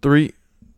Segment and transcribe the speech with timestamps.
[0.00, 0.32] Three,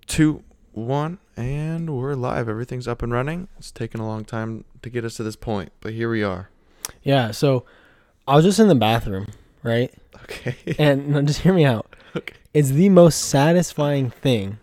[0.06, 2.48] two, one, and we're live.
[2.48, 3.48] Everything's up and running.
[3.58, 6.48] It's taken a long time to get us to this point, but here we are.
[7.02, 7.64] Yeah, so
[8.26, 9.26] I was just in the bathroom,
[9.62, 9.92] right?
[10.22, 10.56] Okay.
[10.78, 11.94] And no, just hear me out.
[12.16, 12.34] Okay.
[12.54, 14.58] It's the most satisfying thing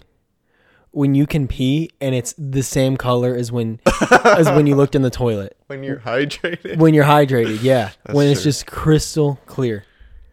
[0.92, 3.80] when you can pee and it's the same color as when
[4.26, 5.56] as when you looked in the toilet.
[5.68, 6.78] when you're hydrated.
[6.78, 7.92] When you're hydrated, yeah.
[8.06, 8.50] That's when it's true.
[8.50, 9.86] just crystal clear.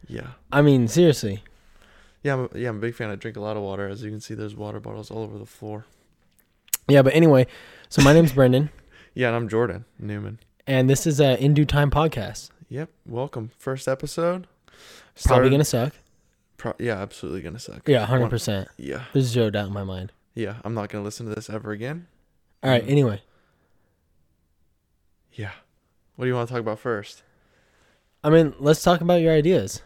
[0.07, 0.29] Yeah.
[0.51, 1.43] I mean, seriously.
[2.25, 3.11] Yeah, I'm a, yeah, I'm a big fan.
[3.11, 3.87] I drink a lot of water.
[3.87, 5.85] As you can see, there's water bottles all over the floor.
[6.87, 7.45] Yeah, but anyway,
[7.87, 8.71] so my name's Brendan
[9.13, 10.39] Yeah, and I'm Jordan Newman.
[10.65, 12.49] and this is a In Due Time podcast.
[12.69, 12.89] Yep.
[13.05, 13.51] Welcome.
[13.59, 14.47] First episode.
[14.65, 15.93] Probably Started- to suck.
[16.57, 17.87] Pro- yeah, absolutely gonna suck.
[17.87, 18.65] Yeah, One- 100%.
[18.77, 19.03] Yeah.
[19.13, 20.11] There's zero doubt in my mind.
[20.33, 20.55] Yeah.
[20.63, 22.07] I'm not gonna listen to this ever again.
[22.63, 22.89] All right, Mm.
[22.89, 23.21] anyway.
[25.33, 25.51] Yeah.
[26.15, 27.21] What do you want to talk about first?
[28.23, 29.83] I mean, let's talk about your ideas.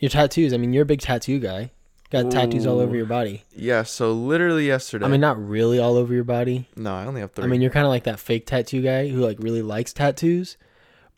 [0.00, 0.52] Your tattoos.
[0.52, 1.70] I mean, you're a big tattoo guy.
[2.10, 3.44] Got tattoos all over your body.
[3.54, 3.84] Yeah.
[3.84, 5.04] So literally yesterday.
[5.04, 6.66] I mean, not really all over your body.
[6.74, 7.44] no, I only have three.
[7.44, 10.56] I mean, you're kind of like that fake tattoo guy who like really likes tattoos,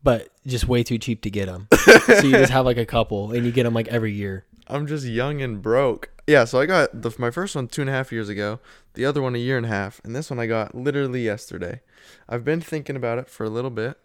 [0.03, 1.69] but just way too cheap to get them.
[2.05, 4.45] so you just have like a couple, and you get them like every year.
[4.67, 6.11] I'm just young and broke.
[6.27, 8.61] Yeah, so I got the, my first one two and a half years ago,
[8.95, 11.81] the other one a year and a half, and this one I got literally yesterday.
[12.29, 13.99] I've been thinking about it for a little bit.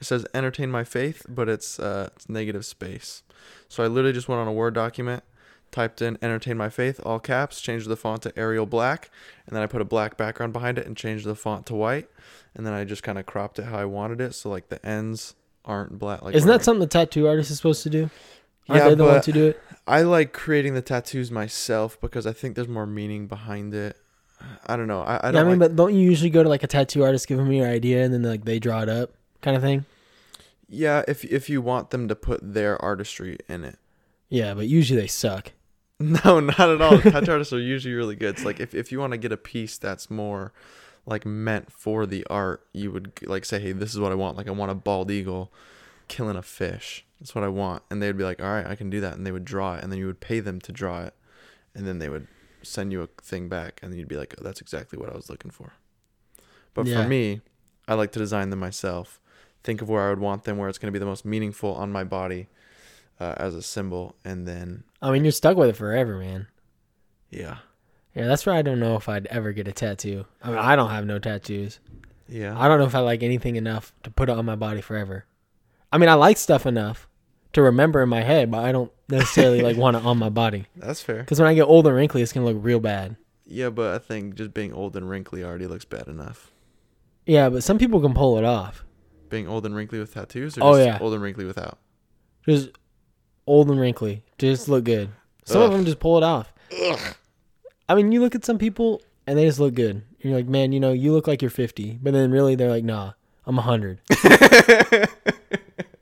[0.00, 3.22] It says entertain my faith, but it's uh, it's negative space.
[3.68, 5.24] So I literally just went on a Word document,
[5.70, 9.10] typed in entertain my faith, all caps, changed the font to Arial black,
[9.46, 12.08] and then I put a black background behind it and changed the font to white,
[12.54, 14.84] and then I just kind of cropped it how I wanted it, so like the
[14.86, 16.22] ends aren't black.
[16.22, 18.10] Like Isn't that something the tattoo artist is supposed to do?
[18.68, 19.62] Aren't Yeah, they the ones who do it?
[19.86, 23.96] I like creating the tattoos myself because I think there's more meaning behind it.
[24.66, 25.00] I don't know.
[25.00, 27.02] I, I yeah, I mean, like, but don't you usually go to like a tattoo
[27.02, 29.10] artist, give them your idea, and then like they draw it up,
[29.42, 29.84] kind of thing?
[30.68, 33.78] yeah, if if you want them to put their artistry in it.
[34.28, 35.52] Yeah, but usually they suck.
[36.00, 36.98] No, not at all.
[37.00, 38.36] Tattoo artists are usually really good.
[38.36, 40.52] It's like if, if you want to get a piece that's more
[41.06, 44.36] like meant for the art, you would like say, "Hey, this is what I want.
[44.36, 45.52] Like I want a bald eagle
[46.06, 47.04] killing a fish.
[47.18, 49.26] That's what I want." And they'd be like, "All right, I can do that." And
[49.26, 51.14] they would draw it, and then you would pay them to draw it,
[51.74, 52.28] and then they would
[52.62, 55.16] send you a thing back, and then you'd be like, oh, "That's exactly what I
[55.16, 55.72] was looking for."
[56.74, 57.02] But Yeah.
[57.02, 57.40] for me,
[57.88, 59.20] I like to design them myself.
[59.68, 61.74] Think of where I would want them, where it's going to be the most meaningful
[61.74, 62.48] on my body
[63.20, 66.46] uh, as a symbol, and then I mean, you're stuck with it forever, man.
[67.28, 67.58] yeah,
[68.14, 70.24] Yeah, that's where I don't know if I'd ever get a tattoo.
[70.42, 71.80] I mean, I don't have no tattoos.
[72.30, 72.58] yeah.
[72.58, 75.26] I don't know if I like anything enough to put it on my body forever.
[75.92, 77.06] I mean, I like stuff enough
[77.52, 80.64] to remember in my head, but I don't necessarily like want it on my body.
[80.76, 81.18] That's fair.
[81.18, 83.16] Because when I get old and wrinkly, it's gonna look real bad.
[83.44, 86.52] Yeah, but I think just being old and wrinkly already looks bad enough.
[87.26, 88.82] Yeah, but some people can pull it off.
[89.28, 90.98] Being old and wrinkly with tattoos, or Oh, just yeah.
[91.00, 91.78] old and wrinkly without.
[92.46, 92.70] Just
[93.46, 95.10] old and wrinkly, just look good.
[95.44, 96.52] Some of them just pull it off.
[97.88, 100.02] I mean, you look at some people and they just look good.
[100.20, 102.84] You're like, man, you know, you look like you're 50, but then really they're like,
[102.84, 103.12] nah,
[103.46, 104.00] I'm 100.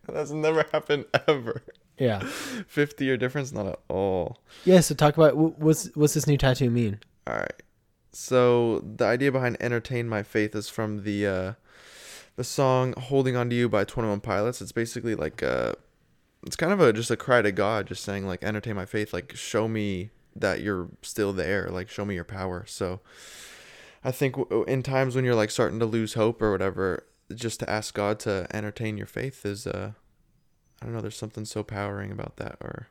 [0.09, 1.63] That's never happened ever.
[1.99, 2.21] Yeah.
[2.21, 4.39] Fifty year difference, not at all.
[4.65, 4.81] Yeah.
[4.81, 7.01] So talk about what's what's this new tattoo mean?
[7.27, 7.63] All right.
[8.13, 11.53] So the idea behind "Entertain My Faith" is from the uh,
[12.37, 14.63] the song "Holding On to You" by Twenty One Pilots.
[14.63, 15.73] It's basically like uh,
[16.47, 19.13] it's kind of a just a cry to God, just saying like "Entertain my faith,"
[19.13, 22.65] like show me that you're still there, like show me your power.
[22.67, 23.01] So
[24.05, 24.37] I think
[24.69, 27.05] in times when you're like starting to lose hope or whatever,
[27.35, 29.93] just to ask God to entertain your faith is uh,
[30.81, 31.01] I don't know.
[31.01, 32.89] There's something so powering about that, or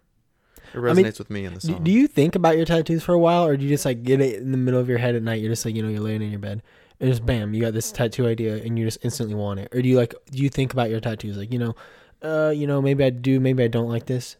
[0.73, 1.83] it resonates mean, with me in the song.
[1.83, 4.19] do you think about your tattoos for a while, or do you just like get
[4.19, 5.41] it in the middle of your head at night?
[5.41, 6.63] You're just like, you know, you're laying in your bed,
[6.99, 9.73] and just bam, you got this tattoo idea, and you just instantly want it.
[9.73, 11.75] Or do you like, do you think about your tattoos, like, you know,
[12.21, 14.37] uh, you know, maybe I do, maybe I don't like this.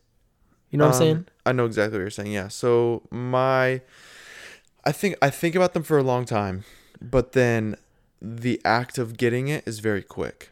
[0.70, 1.16] You know what I'm saying?
[1.16, 2.32] Um, I know exactly what you're saying.
[2.32, 2.48] Yeah.
[2.48, 3.82] So my,
[4.84, 6.64] I think I think about them for a long time,
[7.02, 7.76] but then
[8.22, 10.52] the act of getting it is very quick.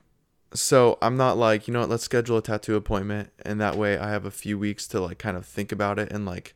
[0.53, 3.97] So I'm not like you know what, let's schedule a tattoo appointment, and that way
[3.97, 6.55] I have a few weeks to like kind of think about it and like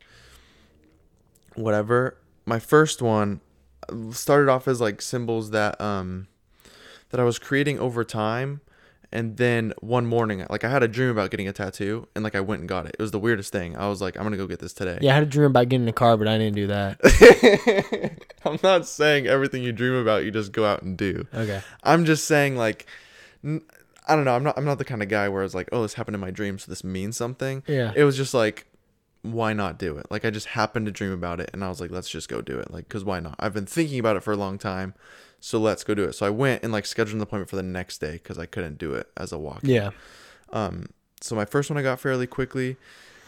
[1.56, 2.18] whatever.
[2.46, 3.42] My first one
[4.12, 6.28] started off as like symbols that um
[7.10, 8.62] that I was creating over time
[9.12, 12.36] and then one morning like I had a dream about getting a tattoo and like
[12.36, 12.96] I went and got it.
[13.00, 13.78] It was the weirdest thing.
[13.78, 15.00] I was like I'm going to go get this today.
[15.02, 17.00] Yeah, I had a dream about getting a car, but I didn't do that.
[18.46, 21.26] I'm not saying everything you dream about you just go out and do.
[21.34, 21.62] Okay.
[21.84, 22.86] I'm just saying like
[23.44, 23.62] n-
[24.10, 24.36] I don't know.
[24.36, 26.22] I'm not I'm not the kind of guy where it's like, "Oh, this happened in
[26.22, 27.92] my dream, so this means something." Yeah.
[27.96, 28.67] It was just like
[29.32, 30.08] why not do it?
[30.10, 32.42] Like I just happened to dream about it and I was like, let's just go
[32.42, 32.72] do it.
[32.72, 33.36] Like cuz why not?
[33.40, 34.94] I've been thinking about it for a long time.
[35.40, 36.14] So let's go do it.
[36.14, 38.78] So I went and like scheduled an appointment for the next day cuz I couldn't
[38.78, 39.60] do it as a walk.
[39.64, 39.92] Yeah.
[40.52, 40.88] Um,
[41.22, 42.78] so my first one I got fairly quickly,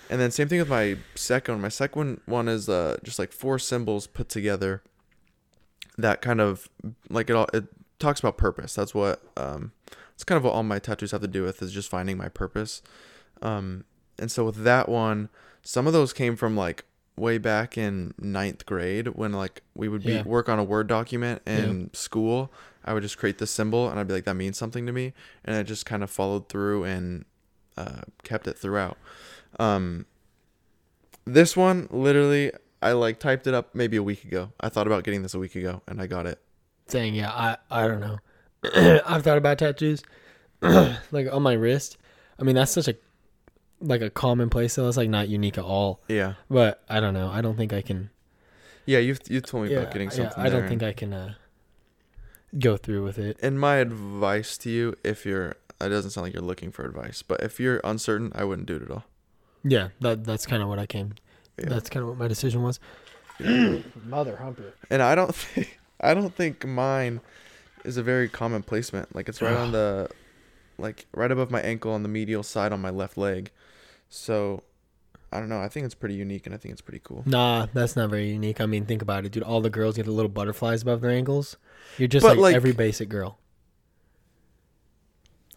[0.09, 1.61] And then same thing with my second one.
[1.61, 4.81] My second one is uh just like four symbols put together
[5.97, 6.69] that kind of
[7.09, 7.65] like it all it
[7.99, 8.73] talks about purpose.
[8.75, 9.71] That's what um
[10.13, 12.29] it's kind of what all my tattoos have to do with is just finding my
[12.29, 12.81] purpose.
[13.41, 13.85] Um
[14.17, 15.29] and so with that one,
[15.69, 16.83] some of those came from like
[17.15, 20.23] way back in ninth grade when like we would be Yeah.
[20.23, 22.51] work on a word document in school.
[22.83, 25.13] I would just create this symbol and I'd be like that means something to me,
[25.45, 27.23] and I just kind of followed through and
[27.77, 28.97] uh, kept it throughout.
[29.59, 30.07] Um,
[31.25, 32.51] this one literally
[32.81, 34.51] I like typed it up maybe a week ago.
[34.59, 36.41] I thought about getting this a week ago and I got it.
[36.87, 38.17] Saying, yeah, I, I don't know.
[39.05, 40.01] I've thought about tattoos,
[40.63, 41.99] like on my wrist.
[42.39, 42.95] I mean, that's such a
[43.81, 46.01] like a commonplace so that's like not unique at all.
[46.07, 47.29] Yeah, But I don't know.
[47.29, 48.09] I don't think I can.
[48.85, 48.99] yeah.
[48.99, 50.25] You you told me Yeah, about getting something.
[50.25, 50.45] yeah, something.
[50.45, 51.33] I don't think I can uh,
[52.57, 53.37] go through with it.
[53.41, 57.21] And my advice to you, if you're, it doesn't sound like you're looking for advice,
[57.21, 59.05] but if you're uncertain, I wouldn't do it at all.
[59.63, 61.13] Yeah, that that's kind of what I came.
[61.57, 61.69] Yeah.
[61.69, 62.79] That's kind of what my decision was.
[64.05, 64.73] Mother humper.
[64.89, 67.21] And I don't think I don't think mine
[67.85, 69.13] is a very common placement.
[69.15, 70.09] Like it's right on the
[70.79, 73.51] like right above my ankle on the medial side on my left leg.
[74.09, 74.63] So
[75.31, 75.61] I don't know.
[75.61, 77.23] I think it's pretty unique and I think it's pretty cool.
[77.25, 78.59] Nah, that's not very unique.
[78.61, 79.43] I mean, think about it, dude.
[79.43, 81.57] All the girls get the little butterflies above their ankles.
[81.97, 83.37] You're just like, like- every basic girl.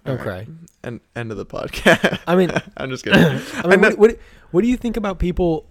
[0.05, 0.47] Don't Alright.
[0.47, 0.55] cry.
[0.83, 2.19] And end of the podcast.
[2.27, 3.21] I mean, I'm just kidding.
[3.65, 4.19] I mean, what, what
[4.51, 5.67] what do you think about people?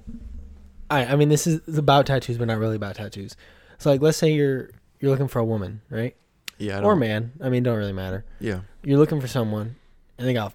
[0.90, 3.36] I I mean, this is about tattoos, but not really about tattoos.
[3.78, 4.70] So, like, let's say you're
[5.02, 6.16] you're looking for a woman, right,
[6.62, 7.32] yeah, or man.
[7.42, 8.24] I mean, don't really matter.
[8.40, 8.62] yeah.
[8.84, 9.76] You're looking for someone,
[10.18, 10.54] and they got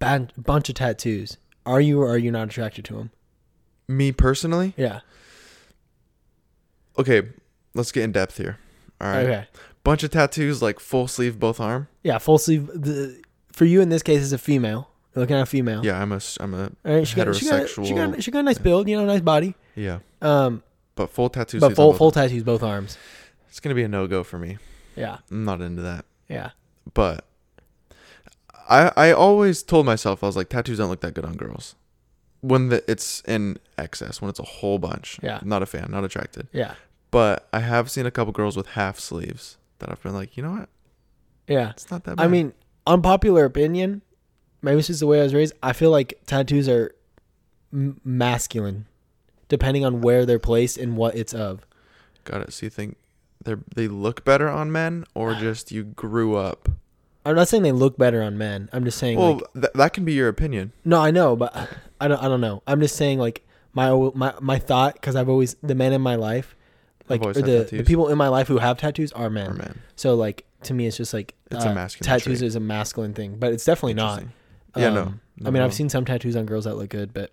[0.00, 1.36] a bunch of tattoos.
[1.66, 3.10] Are you or are you not attracted to them?
[3.88, 5.00] Me personally, Yeah.
[6.98, 7.22] okay.
[7.74, 8.58] Let's get in depth here.
[9.00, 9.24] All right.
[9.26, 9.46] Okay.
[9.84, 11.88] Bunch of tattoos, like full sleeve, both arm.
[12.02, 12.66] Yeah, full sleeve.
[12.74, 13.20] The
[13.52, 14.90] for you in this case is a female.
[15.14, 15.84] You're looking at a female.
[15.84, 17.06] Yeah, I'm a, I'm a, All right.
[17.06, 18.88] She got, she got, she got, she got a nice build.
[18.88, 19.54] You know, nice body.
[19.74, 19.98] yeah.
[20.20, 20.62] Um,
[20.96, 21.60] But full tattoos.
[21.60, 22.98] but full full tattoos, both arms.
[23.48, 24.58] It's gonna be a no go for me.
[24.98, 25.18] Yeah.
[25.30, 26.04] I'm not into that.
[26.28, 26.50] Yeah.
[26.94, 27.24] But
[28.68, 31.74] I I always told myself I was like tattoos don't look that good on girls.
[32.40, 35.18] When the, it's in excess, when it's a whole bunch.
[35.22, 35.40] Yeah.
[35.42, 36.48] Not a fan, not attracted.
[36.52, 36.74] Yeah.
[37.10, 40.42] But I have seen a couple girls with half sleeves that I've been like, you
[40.42, 40.68] know what?
[41.48, 41.70] Yeah.
[41.70, 42.24] It's not that bad.
[42.24, 42.52] I mean,
[42.86, 44.02] unpopular opinion.
[44.62, 45.54] Maybe it's just the way I was raised.
[45.62, 46.92] I feel like tattoos are
[47.72, 48.86] m- masculine,
[49.48, 51.66] depending on where they're placed and what it's of.
[52.24, 52.52] got it.
[52.52, 52.96] So you think
[53.44, 56.68] they they look better on men, or just you grew up?
[57.24, 58.70] I'm not saying they look better on men.
[58.72, 60.72] I'm just saying, Well, like, th- that can be your opinion.
[60.84, 61.54] no, I know, but
[62.00, 62.22] I don't.
[62.22, 62.62] I don't know.
[62.66, 63.44] I'm just saying, like,
[63.74, 66.56] my my my thought because I've always the men in my life,
[67.08, 69.50] like, or the, the people in my life who have tattoos are men.
[69.50, 69.80] Or men.
[69.96, 72.46] So like to me, it's just like It's a uh, masculine Tattoos trait.
[72.46, 74.22] is a masculine thing, but it's definitely not.
[74.76, 75.02] Yeah, no.
[75.02, 75.64] Um, No, I mean, no.
[75.66, 77.30] I've seen some tattoos on girls that look good, but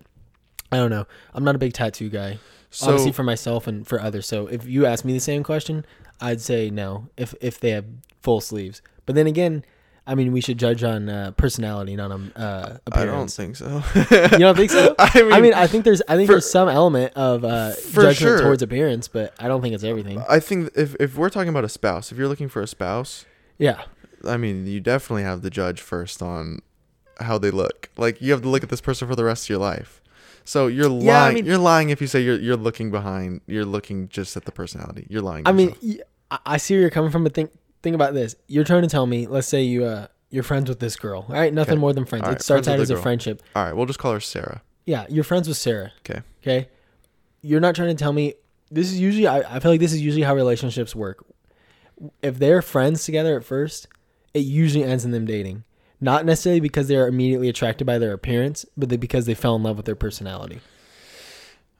[0.70, 1.06] I don't know.
[1.34, 2.38] I'm not a big tattoo guy.
[2.70, 4.26] So Obviously for myself and for others.
[4.26, 5.84] So if you ask me the same question,
[6.20, 7.08] I'd say no.
[7.16, 7.84] If if they have
[8.22, 9.64] full sleeves, but then again,
[10.08, 13.36] I mean, we should judge on uh, personality, not on uh, I don't appearance.
[13.36, 13.82] think so.
[14.10, 14.94] You don't think so?
[14.98, 17.72] I mean, I mean, I think there's I think for- there's some element of uh,
[17.92, 18.40] judgment sure.
[18.40, 20.22] towards appearance, but I don't think it's everything.
[20.28, 23.24] I think if if we're talking about a spouse, if you're looking for a spouse,
[23.58, 23.82] Yeah,
[24.24, 26.60] I mean, you definitely have to judge first on
[27.20, 27.90] how they look.
[27.96, 30.00] Like you have to look at this person for the rest of your life.
[30.46, 31.02] So you're lying.
[31.04, 33.42] Yeah, I mean- you're lying if you say you're you're looking behind.
[33.46, 35.06] You're looking just at the personality.
[35.10, 35.42] You're lying.
[35.46, 36.00] I mean, yourself.
[36.30, 37.50] y- I see where you're coming from, but think
[37.82, 38.34] think about this.
[38.46, 41.34] You're trying to tell me, let's say you uh you're friends with this girl, all
[41.34, 41.52] right?
[41.52, 41.80] Nothing Okay.
[41.80, 42.22] more than friends.
[42.24, 43.42] All it right, starts friends out as the a friendship.
[43.54, 44.62] all right, we'll just call her Sarah.
[44.84, 45.92] Yeah, you're friends with Sarah.
[46.08, 46.20] Okay.
[46.42, 46.68] Okay.
[47.42, 48.34] You're not trying to tell me
[48.70, 51.24] this is usually I, I feel like this is usually how relationships work.
[52.22, 53.88] If they're friends together at first,
[54.34, 55.64] it usually ends in them dating.
[56.00, 59.62] Not necessarily because they're immediately attracted by their appearance, but they, because they fell in
[59.62, 60.60] love with their personality.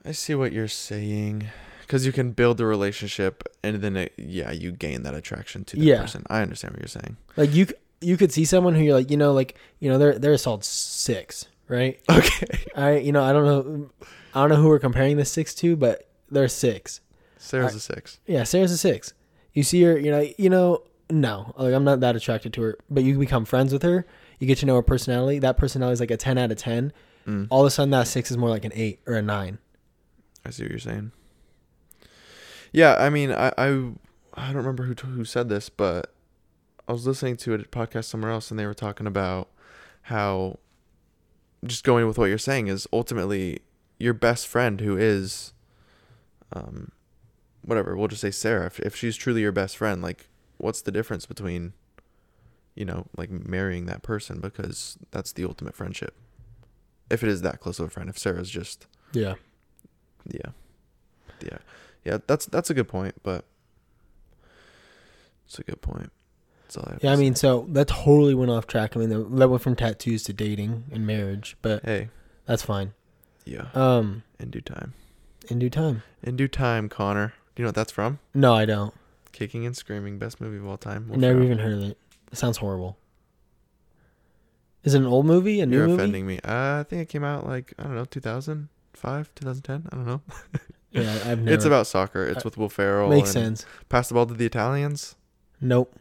[0.05, 1.47] I see what you're saying.
[1.81, 5.77] Because you can build a relationship, and then it, yeah, you gain that attraction to
[5.77, 6.01] the Yeah.
[6.01, 6.23] person.
[6.29, 7.17] I understand what you're saying.
[7.37, 7.67] Like you
[8.01, 10.37] you could see someone who you're like, you know, like, you know, they're they're a
[10.37, 11.99] solid 6, right?
[12.11, 12.47] Okay.
[12.75, 13.89] I you know, I don't know
[14.33, 17.01] I don't know who we're comparing this 6 to, but they're 6.
[17.37, 18.19] Sarah's I- a six.
[18.27, 19.13] Yeah, Sarah's a six.
[19.53, 22.77] You see her, you know, you know, no, like I'm not that attracted to her,
[22.89, 24.05] but you become friends with her.
[24.39, 25.39] You get to know her personality.
[25.39, 26.91] That personality is like a ten out of ten.
[27.25, 29.57] Mm, All of a sudden, that six is more like an eight or a nine.
[30.45, 31.11] I see what you're saying.
[32.71, 33.67] Yeah, I mean, I I,
[34.33, 36.13] I don't remember who t- who said this, but
[36.87, 39.49] I was listening to a podcast somewhere else, and they were talking about
[40.03, 40.59] how
[41.65, 43.59] just going with what you're saying is ultimately
[43.97, 45.53] your best friend who is,
[46.53, 46.91] um,
[47.63, 47.95] whatever.
[47.97, 48.67] We'll just say Sarah.
[48.67, 51.73] If if she's truly your best friend, like, what's the difference between,
[52.75, 56.15] you know, like marrying that person because that's the ultimate friendship.
[57.09, 59.35] If it is that close of a friend, if Sarah's just Yeah.
[60.29, 60.51] yeah,
[61.41, 61.57] yeah,
[62.03, 62.17] yeah.
[62.27, 63.45] That's that's a good point, but
[65.45, 66.11] it's a good point.
[66.63, 67.41] That's all I have Yeah, I mean, say.
[67.41, 68.95] so that totally went off track.
[68.97, 72.09] I mean, that- that went from tattoos to dating and marriage, but hey,
[72.45, 72.93] that's fine.
[73.45, 74.93] yeah, Um, in due time,
[75.49, 76.03] in due time.
[76.21, 77.33] in due time, Connor.
[77.55, 78.19] Do you know what that's from?
[78.33, 78.93] No, I don't.
[79.37, 81.11] Kicking and Screaming, best movie of all time.
[81.15, 81.97] Never even heard of it.
[82.31, 82.97] It sounds horrible.
[84.83, 85.61] Is it an old movie?
[85.61, 86.01] A new You're movie?
[86.01, 86.39] offending me.
[86.43, 89.89] Uh, I think it came out like I don't know, 2005, 2010.
[89.91, 90.21] I don't know.
[90.89, 91.53] Yeah, I've never.
[91.53, 92.25] It's about soccer.
[92.25, 93.11] It's with Will Ferrell.
[93.11, 93.63] Makes sense.
[93.89, 95.15] Pass the ball to the Italians.
[95.61, 95.93] Nope.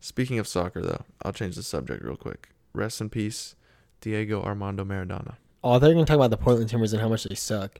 [0.00, 2.48] Speaking of soccer, though, I'll change the subject real quick.
[2.72, 3.56] Rest in peace,
[4.00, 5.34] Diego Armando Maradona.
[5.62, 7.34] Oh, I thought you were gonna talk about the Portland Timbers and how much they
[7.34, 7.78] suck.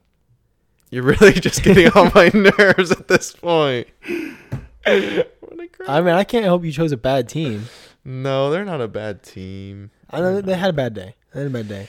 [0.90, 3.88] You're really just getting on my nerves at this point.
[4.00, 5.88] What a crap.
[5.88, 7.66] I mean, I can't help you chose a bad team.
[8.04, 9.90] no, they're not a bad team.
[10.10, 11.14] I know they had a bad day.
[11.32, 11.88] They had a bad day.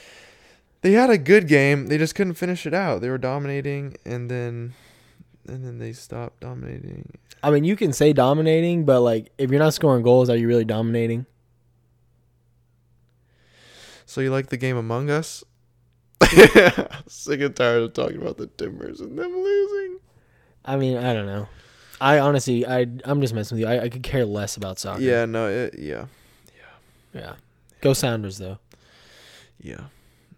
[0.82, 1.88] They had a good game.
[1.88, 3.02] They just couldn't finish it out.
[3.02, 4.74] They were dominating, and then,
[5.48, 7.18] and then they stopped dominating.
[7.42, 10.48] I mean, you can say dominating, but like, if you're not scoring goals, are you
[10.48, 11.26] really dominating?
[14.06, 15.44] So you like the game Among Us?
[17.08, 20.00] Sick and tired of talking about the Timbers and them losing.
[20.66, 21.48] I mean, I don't know.
[22.02, 23.68] I honestly, I, I'm just messing with you.
[23.68, 25.02] I, I could care less about soccer.
[25.02, 26.06] Yeah, no, it, yeah,
[27.14, 27.34] Yeah.
[27.82, 28.60] Go Sounders though.
[29.60, 29.86] yeah.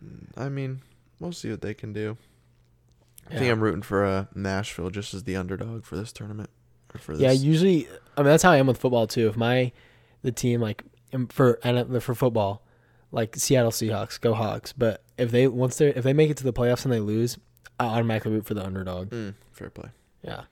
[0.04, 0.82] Mm, I mean,
[1.20, 2.18] we'll see what they can do.
[3.30, 6.50] I think I'm rooting for uh, Nashville just as the underdog for this tournament.
[6.94, 7.22] Or for this.
[7.22, 9.28] Yeah, usually, I mean, that's how I am with football too.
[9.28, 9.72] If my
[10.22, 10.84] the team like
[11.30, 12.64] for and for football,
[13.12, 14.74] like Seattle Seahawks, go Hawks.
[14.74, 17.38] But if they once they if they make it to the playoffs and they lose,
[17.80, 19.10] I automatically root for the underdog.
[19.12, 19.90] Mm, fair play.
[20.24, 20.44] Yeah.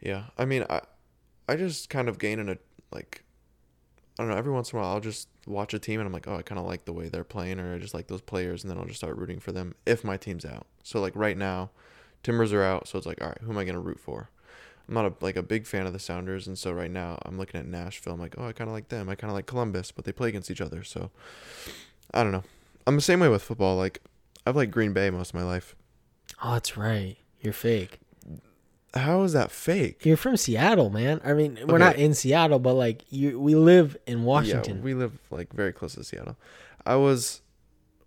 [0.00, 0.82] Yeah, I mean, I,
[1.48, 2.58] I just kind of gain in a
[2.92, 3.22] like,
[4.18, 4.36] I don't know.
[4.36, 6.42] Every once in a while, I'll just watch a team and I'm like, oh, I
[6.42, 8.78] kind of like the way they're playing, or I just like those players, and then
[8.78, 10.66] I'll just start rooting for them if my team's out.
[10.82, 11.70] So like right now,
[12.22, 14.30] Timbers are out, so it's like, all right, who am I gonna root for?
[14.88, 17.38] I'm not a, like a big fan of the Sounders, and so right now I'm
[17.38, 18.14] looking at Nashville.
[18.14, 19.08] I'm like, oh, I kind of like them.
[19.08, 21.10] I kind of like Columbus, but they play against each other, so
[22.12, 22.44] I don't know.
[22.86, 23.76] I'm the same way with football.
[23.76, 24.00] Like
[24.46, 25.74] I've liked Green Bay most of my life.
[26.42, 27.16] Oh, that's right.
[27.40, 28.00] You're fake.
[28.94, 30.04] How is that fake?
[30.06, 31.20] You're from Seattle, man.
[31.22, 31.78] I mean, we're Okay.
[31.84, 34.76] not in Seattle, but like you, we live in Washington.
[34.78, 36.36] Yeah, we live like very close to Seattle.
[36.86, 37.42] I was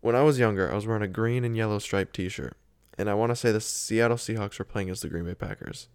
[0.01, 2.55] when I was younger, I was wearing a green and yellow striped T-shirt,
[2.97, 5.89] and I want to say the Seattle Seahawks were playing as the Green Bay Packers.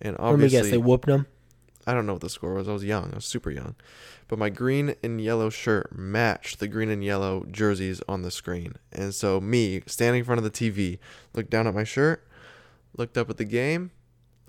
[0.00, 1.26] And Let me obviously, guess, they whooped them.
[1.86, 2.68] I don't know what the score was.
[2.68, 3.10] I was young.
[3.12, 3.74] I was super young,
[4.28, 8.74] but my green and yellow shirt matched the green and yellow jerseys on the screen.
[8.92, 10.98] And so me standing in front of the TV,
[11.34, 12.26] looked down at my shirt,
[12.96, 13.90] looked up at the game,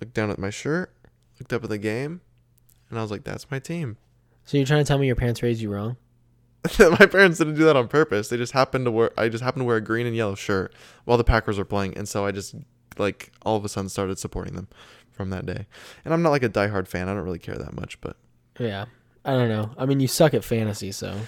[0.00, 0.92] looked down at my shirt,
[1.40, 2.20] looked up at the game,
[2.88, 3.96] and I was like, "That's my team."
[4.44, 5.96] So you're trying to tell me your parents raised you wrong?
[6.78, 8.28] my parents didn't do that on purpose.
[8.28, 9.10] They just happened to wear.
[9.18, 10.72] I just happened to wear a green and yellow shirt
[11.04, 12.54] while the Packers were playing, and so I just
[12.96, 14.68] like all of a sudden started supporting them
[15.14, 15.66] from that day.
[16.04, 17.08] And I'm not like a diehard fan.
[17.08, 18.16] I don't really care that much, but
[18.58, 18.86] Yeah.
[19.24, 19.70] I don't know.
[19.78, 21.20] I mean, you suck at fantasy, so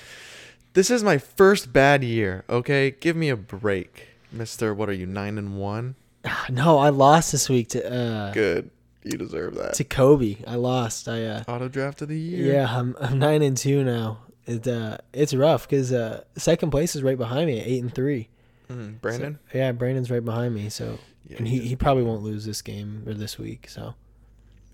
[0.74, 2.44] this is my first bad year.
[2.50, 4.74] Okay, give me a break, Mister.
[4.74, 5.94] What are you nine and one?
[6.50, 6.78] no.
[6.78, 8.70] I lost this week to uh Good,
[9.02, 9.74] you deserve that.
[9.74, 10.36] to Kobe.
[10.46, 11.08] I lost.
[11.08, 12.52] I uh Auto draft of the year.
[12.54, 12.66] yeah.
[12.78, 14.18] I'm I'm nine and two now.
[14.46, 17.94] It uh it's rough because uh second place is right behind me at eight and
[17.94, 18.28] three.
[18.70, 19.38] Mm, Brandon.
[19.52, 20.68] So- yeah, Brandon's right behind me.
[20.68, 23.68] So yeah, and he he probably won't lose this game or this week.
[23.68, 23.94] So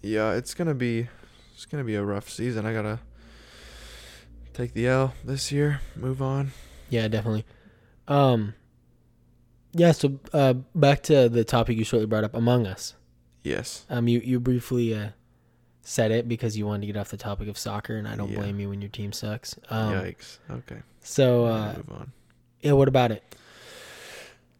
[0.03, 1.09] yeah, it's gonna be,
[1.55, 2.67] it's gonna be a rough season.
[2.67, 2.99] I gotta
[4.53, 5.81] take the L this year.
[5.97, 6.53] Move on.
[6.91, 7.45] yeah, definitely.
[8.09, 8.55] Um.
[9.73, 9.93] Yeah.
[9.93, 12.95] So uh, back to the topic you shortly brought up, Among Us.
[13.45, 13.87] Yes.
[13.91, 15.09] Um, you you briefly uh,
[15.83, 18.31] said it because you wanted to get off the topic of soccer, and I don't
[18.31, 18.39] Yeah.
[18.41, 19.57] blame you when your team sucks.
[19.71, 20.39] Um, Yikes.
[20.51, 20.83] Okay.
[21.01, 22.13] So uh, move on.
[22.61, 23.23] yeah, what about it?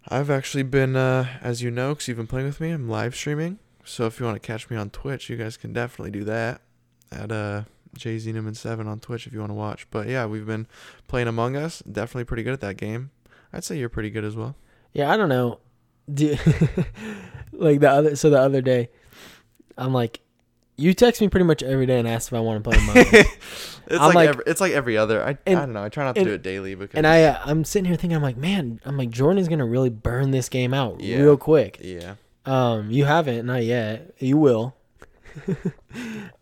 [0.09, 3.15] I've actually been, uh, as you know, because you've been playing with me, I'm live
[3.15, 3.59] streaming.
[3.85, 6.61] So if you want to catch me on Twitch, you guys can definitely do that
[7.11, 7.63] at uh,
[7.97, 9.87] JZ Newman Seven on Twitch if you want to watch.
[9.91, 10.67] But yeah, we've been
[11.09, 11.83] playing Among Us.
[11.91, 13.11] Definitely pretty good at that game.
[13.53, 14.57] I'd say you're pretty good as well.
[14.93, 15.61] Yeah, I don't know.
[16.13, 16.37] Do,
[17.53, 18.91] like the other so the other day,
[19.77, 20.21] I'm like,
[20.83, 23.25] you text me pretty much every day and ask if I want to play.
[23.85, 25.23] It's I'm like, like- every, it's like every other.
[25.23, 25.83] I, and- I don't know.
[25.83, 27.97] I try not to and- do it daily because and I uh, I'm sitting here
[27.97, 31.19] thinking I'm like, man, I'm like Jordan's gonna really burn this game out Yeah.
[31.19, 31.79] real quick.
[31.83, 32.15] yeah
[32.47, 34.15] Um, you haven't, not yet.
[34.19, 34.75] You will.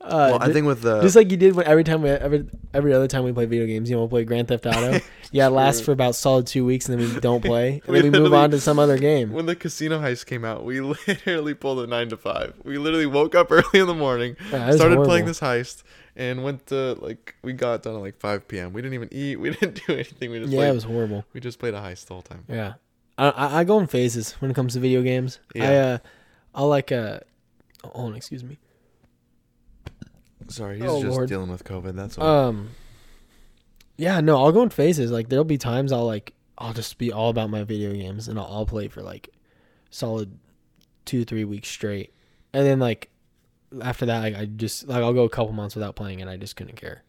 [0.00, 2.46] Uh, well, I think with the just like you did when every time we every
[2.72, 4.98] every other time we play video games, you know, we'll play Grand Theft Auto.
[5.32, 8.00] yeah, it lasts for about solid two weeks, and then we don't play, and We
[8.00, 9.30] then we move on to some other game.
[9.32, 12.54] when the casino heist came out, we literally pulled a nine to five.
[12.64, 15.04] We literally woke up early in the morning, Yeah, started horrible.
[15.04, 15.82] playing this heist,
[16.16, 18.72] and went to like we got done at like five p.m.
[18.72, 19.38] We didn't even eat.
[19.38, 20.30] We didn't do anything.
[20.30, 21.24] We just Yeah, played, it was horrible.
[21.34, 22.44] we just played a heist the whole time.
[22.48, 22.74] Yeah,
[23.18, 25.40] I, I go in phases when it comes to video games.
[25.54, 25.70] I Yeah.
[25.70, 25.98] uh,
[26.54, 27.20] I like uh,
[27.94, 28.58] on, excuse me.
[30.50, 31.28] Sorry, he's Oh, just Lord.
[31.28, 31.94] dealing with COVID.
[31.94, 32.26] That's all.
[32.48, 32.70] Um,
[33.96, 35.10] yeah, no, I'll go in phases.
[35.10, 38.38] Like there'll be times I'll like I'll just be all about my video games and
[38.38, 39.30] I'll, I'll play for like
[39.90, 40.38] solid
[41.04, 42.12] two three weeks straight,
[42.52, 43.10] and then like
[43.82, 46.36] after that like, I just like I'll go a couple months without playing and I
[46.36, 47.02] just couldn't care.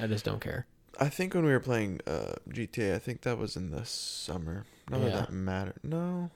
[0.00, 0.66] I just don't care.
[1.00, 4.64] I think when we were playing uh, GTA, I think that was in the summer.
[4.90, 5.08] Not Yeah.
[5.10, 5.78] that that mattered.
[5.84, 6.30] No.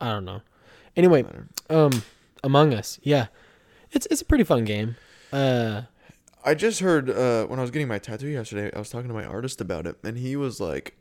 [0.00, 0.42] I don't know.
[0.96, 1.24] Anyway,
[1.70, 2.02] um,
[2.44, 3.28] Among Us, yeah,
[3.90, 4.96] it's it's a pretty fun game.
[5.32, 5.82] Uh,
[6.44, 9.14] I just heard uh, when I was getting my tattoo yesterday, I was talking to
[9.14, 10.96] my artist about it, and he was like,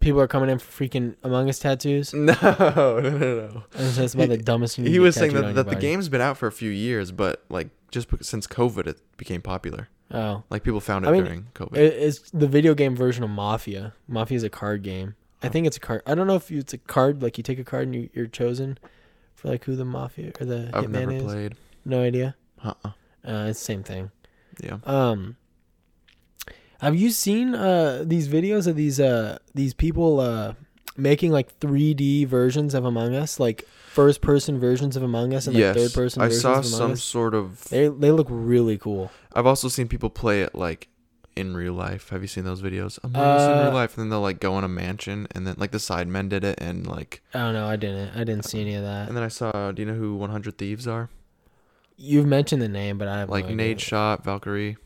[0.00, 2.12] people are coming in for freaking Among Us tattoos.
[2.14, 4.86] "No, no, no, no." And so it's about the dumbest thing.
[4.86, 7.68] He was saying that, that the game's been out for a few years, but like
[7.90, 9.88] just since COVID, it became popular.
[10.10, 11.76] Oh, Like people found it I mean, during COVID.
[11.76, 13.94] It- It's the video game version of Mafia.
[14.06, 15.14] Mafia is a card game.
[15.42, 16.02] I think it's a card.
[16.06, 17.22] I don't know if it's a card.
[17.22, 18.78] Like you take a card and you, you're chosen
[19.34, 21.22] for like who the mafia or the I've hitman never is.
[21.22, 21.54] played.
[21.84, 22.34] No idea.
[22.62, 22.90] Uh-uh.
[23.26, 24.10] Uh, it's the same thing.
[24.62, 24.78] Yeah.
[24.84, 25.36] Um,
[26.80, 30.54] have you seen uh these videos of these uh these people uh
[30.96, 35.54] making like 3D versions of Among Us, like first person versions of Among Us and
[35.54, 35.76] like yes.
[35.76, 37.02] third person I saw of Among some Us?
[37.02, 37.64] sort of.
[37.68, 39.10] They they look really cool.
[39.32, 40.88] I've also seen people play it like
[41.36, 42.10] in real life.
[42.10, 42.98] Have you seen those videos?
[43.02, 45.46] Among Us in Uh, real life, and then they'll like go in a mansion, and
[45.46, 47.66] then like the Sidemen did it, and like, I don't know.
[47.66, 48.10] I didn't.
[48.14, 49.08] I didn't see any of that.
[49.08, 49.72] and then I saw.
[49.72, 51.08] Do you know who 100 Thieves are?
[51.96, 53.54] You've mentioned the name, but I have Like no.
[53.54, 54.76] Nade Shot, Valkyrae,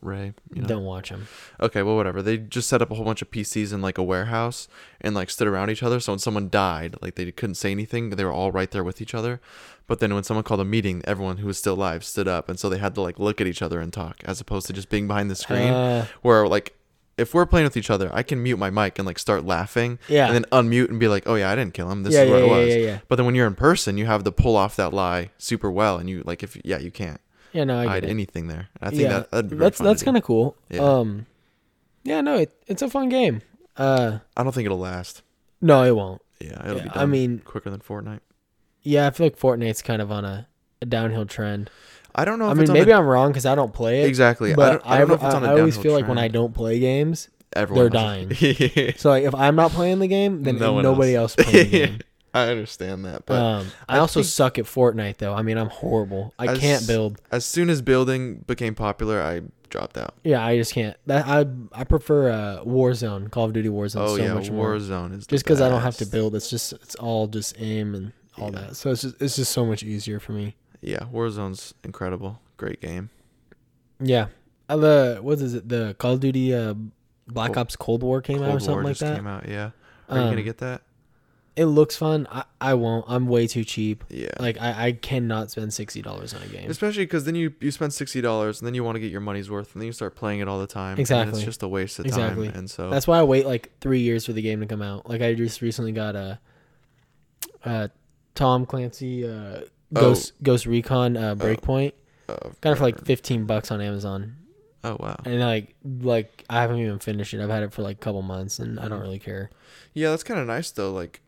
[0.00, 0.34] Ray.
[0.52, 0.68] You know?
[0.68, 1.26] Don't watch them.
[1.60, 2.22] Okay, well, whatever.
[2.22, 4.68] They just set up a whole bunch of PCs in like a warehouse
[5.00, 5.98] and like stood around each other.
[5.98, 8.10] So when someone died, like they couldn't say anything.
[8.10, 9.40] They were all right there with each other.
[9.86, 12.58] But then when someone called a meeting, everyone who was still alive stood up, and
[12.58, 14.88] so they had to like look at each other and talk, as opposed to just
[14.88, 15.68] being behind the screen.
[15.68, 16.74] Uh, where like
[17.16, 19.98] if we're playing with each other, I can mute my mic and like start laughing,
[20.08, 20.26] yeah.
[20.26, 22.02] and then unmute and be like, "Oh yeah, I didn't kill him.
[22.02, 22.98] This yeah, is what yeah, it was." yeah, yeah.
[23.08, 25.98] But then when you're in person, you have to pull off that lie super well,
[25.98, 27.20] and you like if yeah, you can't
[27.52, 28.68] Yeah, no, I hide anything there.
[28.80, 30.56] I think yeah, that that'd be that's that's kind of cool.
[30.70, 30.80] Yeah.
[30.80, 31.26] Um,
[32.02, 33.42] yeah, no, it, it's a fun game.
[33.76, 35.22] Uh, I don't think it'll last.
[35.60, 36.20] no, it won't.
[36.40, 38.20] Yeah, it'll Yeah, be I mean- quicker than Fortnite.
[38.82, 40.46] Yeah, I feel like Fortnite's kind of on a,
[40.82, 41.70] a downhill trend.
[42.14, 42.48] I don't know.
[42.48, 44.06] I mean, maybe the, I'm wrong because I don't play it.
[44.06, 44.52] exactly.
[44.52, 46.18] I But don't, I don't know if it's on a I always feel like when
[46.18, 50.42] I don't play games, Everyone they're else- so like if I'm not playing the game,
[50.42, 51.36] then No nobody else.
[51.38, 51.98] else, playing the game.
[52.32, 55.32] I understand that, but um, I, I also think- suck at Fortnite though.
[55.34, 56.34] I mean, I'm horrible.
[56.38, 57.20] I As- can't build.
[57.30, 60.14] as soon as building became popular, I dropped out.
[60.24, 60.96] Yeah, I just can't.
[61.06, 64.74] That I I prefer uh, Warzone, Call of Duty Warzone, oh so yeah, much more.
[64.74, 67.54] Warzone is the Just because I don't have to build, it's just it's all just
[67.60, 68.62] aim and all Yeah.
[68.62, 68.76] that.
[68.76, 70.56] So it's just it's just so much easier for me.
[70.84, 72.40] Yeah, Warzone's incredible.
[72.56, 73.10] Great game.
[74.00, 74.26] Yeah,
[74.68, 75.68] uh, the what is it?
[75.68, 76.74] The Call of Duty uh,
[77.26, 79.16] Black Cold- Ops Cold War came out or something War like that.
[79.16, 79.48] came out.
[79.48, 79.70] Yeah.
[80.08, 80.82] Are you Um, gonna get that?
[81.56, 82.26] It looks fun.
[82.32, 83.04] I, I won't.
[83.08, 84.02] I'm way too cheap.
[84.10, 84.30] Yeah.
[84.40, 86.68] Like I, I cannot spend sixty dollars on a game.
[86.68, 89.20] Especially because then you you spend sixty dollars and then you want to get your
[89.20, 90.92] money's worth and then you start playing it all the time.
[90.92, 91.38] And Exactly.
[91.38, 92.48] it's just a waste of Exactly.
[92.48, 92.58] time.
[92.58, 95.08] And so That's why I wait like three years for the game to come out.
[95.08, 96.40] Like I just recently got a,
[97.64, 97.88] uh
[98.34, 99.60] Tom Clancy uh,
[99.94, 101.92] Ghost Ghost Recon uh, Breakpoint.
[102.28, 104.36] uh, Got it for like fifteen bucks on Amazon,
[104.82, 105.16] oh wow.
[105.24, 107.40] and like like I haven't even finished it.
[107.42, 109.50] I've had it for like a couple months, and I don't really care.
[109.92, 110.92] Yeah, that's kind of nice though.
[110.92, 111.20] Like,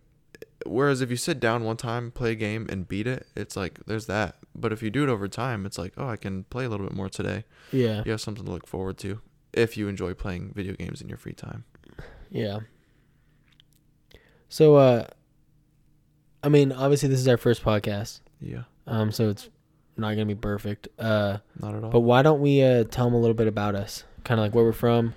[0.66, 3.84] whereas if you sit down one time, play a game, and beat it, it's like
[3.86, 4.36] there's that.
[4.54, 6.86] But if you do it over time, it's like, oh, I can play a little
[6.86, 7.44] bit more today.
[7.72, 9.20] Yeah, You have something to look forward to
[9.52, 11.64] if you enjoy playing video games in your free time.
[12.30, 12.60] yeah.
[14.48, 15.06] So uh,
[16.42, 19.48] I mean, obviously this is our first podcast, Yeah, um, so it's
[19.96, 20.88] not gonna be perfect.
[20.98, 21.90] Uh, not at all.
[21.90, 24.04] But why don't we uh, tell them a little bit about us?
[24.24, 25.14] Kind of like where we're from,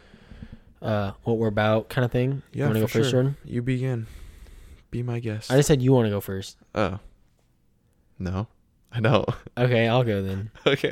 [0.82, 2.42] uh, what we're about, kind of thing.
[2.54, 3.24] yeah, you want to go first, sure.
[3.24, 3.38] Jordan?
[3.46, 4.08] You begin.
[4.92, 5.52] Be my guest.
[5.52, 6.58] I just said you want to go first.
[6.76, 7.00] oh.
[8.22, 8.48] No,
[8.92, 9.26] I know.
[9.58, 10.52] Okay, I'll go then.
[10.68, 10.92] okay,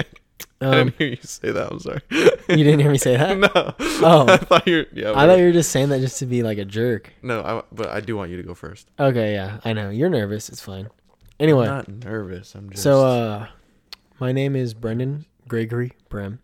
[0.62, 1.72] I Um, didn't hear you say that.
[1.72, 2.00] I'm sorry.
[2.10, 3.38] you didn't hear me say that?
[3.38, 3.50] no.
[4.06, 4.26] Oh.
[4.30, 4.86] I thought you.
[4.94, 5.12] Yeah.
[5.12, 7.12] I thought you were just saying that just to be like a jerk.
[7.22, 8.90] No, I, but I do want you to go first.
[9.00, 10.48] Okay, yeah, I know you're nervous.
[10.48, 10.88] It's fine.
[11.40, 12.56] Anyway, I'm not nervous.
[12.56, 12.82] I'm just.
[12.84, 13.48] so uh,
[14.20, 16.40] my name is Brendan Gregory Brem,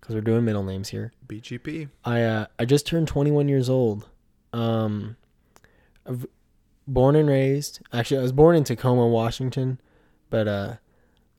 [0.00, 1.12] because we're doing middle names here.
[1.26, 1.88] BGP.
[2.04, 4.08] I uh, I just turned 21 years old.
[4.52, 5.16] Um,
[6.06, 6.26] I've
[6.86, 7.80] born and raised.
[7.92, 9.78] Actually, I was born in Tacoma, Washington,
[10.30, 10.74] but uh,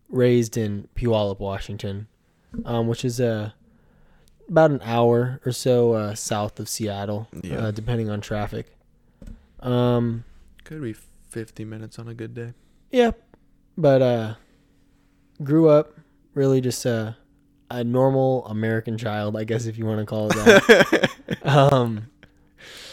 [0.09, 2.07] raised in Puyallup, Washington,
[2.65, 3.51] um, which is uh,
[4.47, 7.55] about an hour or so uh, south of Seattle, Yeah.
[7.67, 8.67] uh, depending on traffic.
[9.61, 10.25] Um,
[10.63, 12.53] Could be 50 minutes on a good day.
[12.93, 13.11] Yeah,
[13.75, 14.35] but uh,
[15.43, 15.97] grew up
[16.35, 17.13] really just uh,
[17.69, 21.09] a normal American child, I guess if you want to call it that.
[21.43, 22.07] um,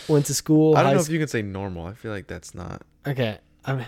[0.08, 0.74] went to school.
[0.74, 1.86] I don't know if you can say normal.
[1.86, 2.82] I feel like that's not.
[3.06, 3.84] Okay, I'm.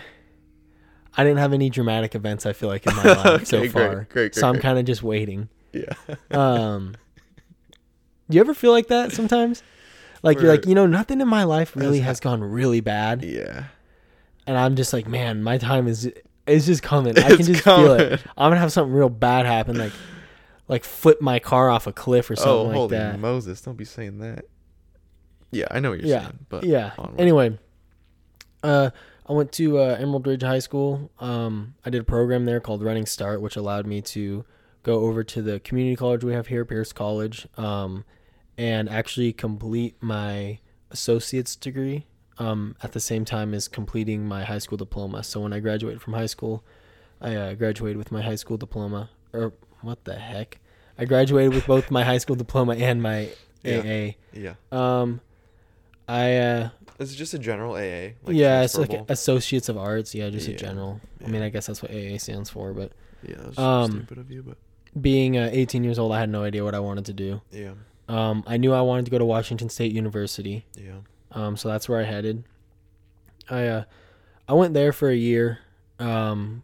[1.15, 2.45] I didn't have any dramatic events.
[2.45, 4.77] I feel like in my life so Okay, great, far, great, great, so I'm kind
[4.77, 5.49] of just waiting.
[5.71, 5.93] Yeah.
[6.29, 6.95] Um,
[8.29, 9.63] do you ever feel like that sometimes?
[10.21, 13.65] Like you're like, you know, nothing in my life really has gone really bad, yeah.
[14.47, 16.11] And I'm just like, man, my time is
[16.47, 17.17] is just coming.
[17.17, 18.21] I can It's just feel it.
[18.37, 19.93] I'm gonna have something real bad happen, like
[20.67, 23.19] like flip my car off a cliff or Oh, something like holy that.
[23.19, 23.61] Moses!
[23.61, 24.45] Don't be saying that.
[25.51, 26.93] Yeah, I know what you're Yeah, saying, but yeah.
[26.97, 27.19] onward.
[27.21, 27.57] Anyway,
[28.63, 28.89] uh,
[29.27, 31.11] I went to uh, Emerald Ridge High School.
[31.19, 34.45] Um, I did a program there called Running Start, which allowed me to
[34.81, 38.03] go over to the community college we have here, Pierce College, um,
[38.57, 40.59] and actually complete my
[40.91, 42.05] associate's degree
[42.39, 45.23] um, at the same time as completing my high school diploma.
[45.23, 46.63] So when I graduated from high school,
[47.21, 49.09] I uh, graduated with my high school diploma.
[49.33, 50.59] Or what the heck?
[50.97, 53.29] I graduated with both my high school diploma and my
[53.63, 54.11] Yeah.
[54.33, 55.21] yeah, Um,
[56.07, 56.69] I uh,
[56.99, 58.13] it's just a general AA.
[58.23, 58.91] Like yeah, it's like.
[59.09, 60.13] Associates of Arts.
[60.13, 61.01] Yeah, just a Yeah, general.
[61.25, 62.73] I mean, I guess that's what AA stands for.
[62.73, 62.91] But
[63.27, 64.57] yeah, that's um, stupid of you, but
[64.99, 67.41] being uh, 18 years old, I had no idea what I wanted to do.
[67.51, 67.71] yeah,
[68.09, 70.65] Um, I knew I wanted to go to Washington State University.
[70.75, 70.97] yeah.
[71.33, 72.43] Um, so that's where I headed.
[73.49, 73.83] I uh,
[74.47, 75.59] I went there for a year.
[75.99, 76.63] Um,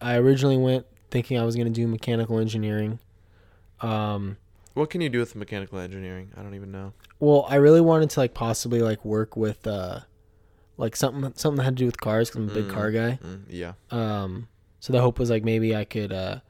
[0.00, 2.98] I originally went thinking I was going to do mechanical engineering.
[3.80, 4.36] Um,
[4.74, 6.32] What can you do with mechanical engineering?
[6.36, 6.92] I don't even know.
[7.18, 10.00] well, I really wanted to like possibly like work with uh,
[10.76, 12.72] like something something that had to do with cars because I'm a big Mm.
[12.74, 13.18] car guy.
[13.22, 14.48] Mm, yeah, Um,
[14.80, 16.40] so the hope was like maybe I could, uh,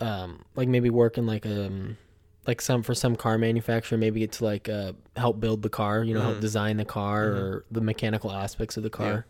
[0.00, 1.96] um, like maybe work in like um,
[2.46, 6.02] like some for some car manufacturer, maybe get to like uh help build the car,
[6.04, 6.40] you know, help Mhm.
[6.40, 7.36] design the car Mhm.
[7.36, 9.26] or the mechanical aspects of the car.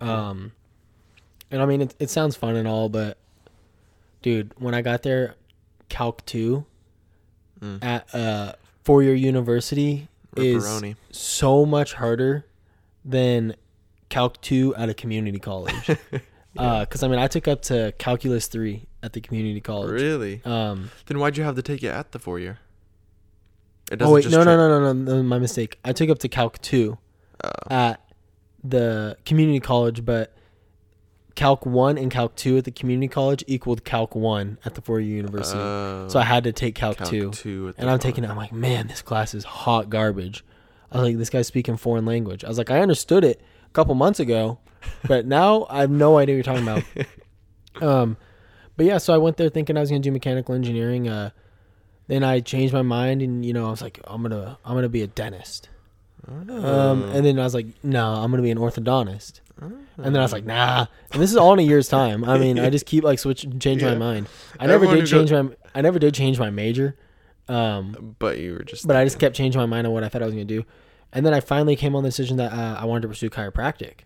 [0.00, 0.52] Um,
[1.50, 3.16] and I mean it it sounds fun and all, but
[4.22, 5.34] dude, when I got there,
[5.88, 6.64] Calc two
[7.60, 7.82] Mm.
[7.84, 10.64] at uh four year university is
[11.12, 12.44] so much harder
[13.04, 13.54] than
[14.08, 15.90] Calc 2 at a community college.
[16.54, 16.80] Yeah.
[16.80, 19.90] Because I mean, I took up to Calculus 3 at the community college.
[19.90, 20.40] Really?
[20.44, 22.58] Um, Then why'd you have to take it at the four year?
[23.90, 25.78] It oh wait, just no, no, no, no, no, no, my mistake.
[25.84, 26.96] I took up to Calc 2
[27.44, 27.48] Oh.
[27.70, 28.00] at
[28.62, 30.32] the community college, but
[31.34, 35.16] Calc 1 and Calc 2 at the community college equaled Calc 1 at the four-year
[35.16, 35.58] university.
[35.58, 36.06] Oh.
[36.08, 37.30] so I had to take Calc, Calc 2.
[37.32, 38.30] two at And the I'm taking it.
[38.30, 40.44] I'm like, man, this class is hot garbage.
[40.92, 42.44] I was like, this guy's speaking foreign language.
[42.44, 44.58] I was like, I understood it a couple months ago,
[45.08, 47.82] but now I have no idea what you're talking about.
[47.82, 48.16] um,
[48.76, 51.08] but yeah, so I went there thinking I was gonna do mechanical engineering.
[51.08, 51.30] Uh,
[52.08, 54.88] then I changed my mind, and you know, I was like, I'm gonna, I'm gonna
[54.88, 55.68] be a dentist.
[56.28, 57.10] Um, Oh.
[57.12, 59.40] and then I was like, no, I'm gonna be an orthodontist.
[59.60, 60.86] And then I was like, nah.
[61.12, 62.24] And this is all in a year's time.
[62.24, 63.94] I mean, I just keep like switching, changing Yeah.
[63.94, 64.28] my mind.
[64.58, 66.96] I never Everyone did who change my, I never did change my major.
[67.48, 68.86] Um, but you were just.
[68.86, 70.64] but I just kept changing my mind on what I thought I was gonna do,
[71.12, 74.00] and then I finally came on the decision that uh, I wanted to pursue chiropractic.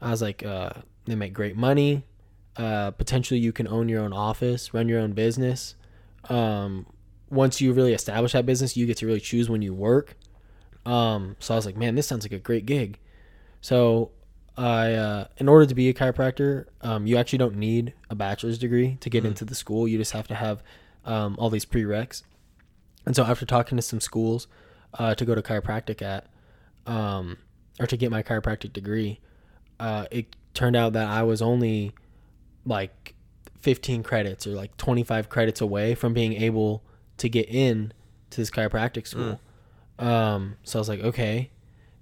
[0.00, 0.70] I was like, uh,
[1.06, 2.04] they make great money.
[2.56, 5.74] Uh, potentially, you can own your own office, run your own business.
[6.28, 6.86] Um,
[7.30, 10.16] once you really establish that business, you get to really choose when you work.
[10.84, 12.98] Um, so I was like, man, this sounds like a great gig.
[13.60, 14.10] So
[14.56, 18.58] I, uh, in order to be a chiropractor, um, you actually don't need a bachelor's
[18.58, 19.28] degree to get Mm.
[19.28, 19.88] into the school.
[19.88, 20.62] You just have to have
[21.06, 22.22] um, all these prereqs.
[23.06, 24.46] And so after talking to some schools
[24.98, 26.26] uh, to go to chiropractic at,
[26.86, 27.38] um,
[27.80, 29.20] or to get my chiropractic degree,
[29.80, 31.92] uh, it turned out that I was only
[32.64, 33.14] like
[33.60, 36.82] 15 credits or like 25 credits away from being able
[37.18, 37.92] to get in
[38.30, 39.40] to this chiropractic school.
[39.98, 41.50] Um, so I was like, okay.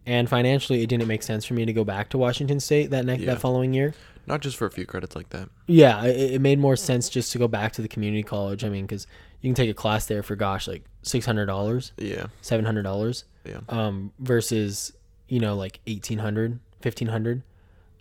[0.07, 3.05] And financially, it didn't make sense for me to go back to Washington State that
[3.05, 3.35] next Yeah.
[3.35, 3.95] that following year.
[4.27, 5.49] Not just for a few credits like that.
[5.67, 8.65] Yeah, it, it made more sense just to go back to the community college.
[8.65, 9.07] I mean, because
[9.41, 12.27] you can take a class there for gosh, like six hundred dollars, Yeah.
[12.41, 13.61] seven hundred dollars, Yeah.
[13.69, 14.93] um, versus
[15.29, 17.43] you know like 1800 1500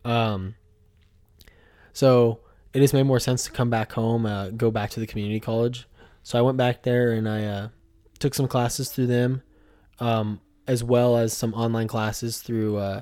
[0.05, 0.55] um,
[1.93, 2.39] so
[2.73, 5.39] it just made more sense to come back home, uh, go back to the community
[5.39, 5.87] college.
[6.23, 7.67] So I went back there and I uh,
[8.19, 9.41] took some classes through them,
[9.99, 13.01] um, as well as some online classes through uh,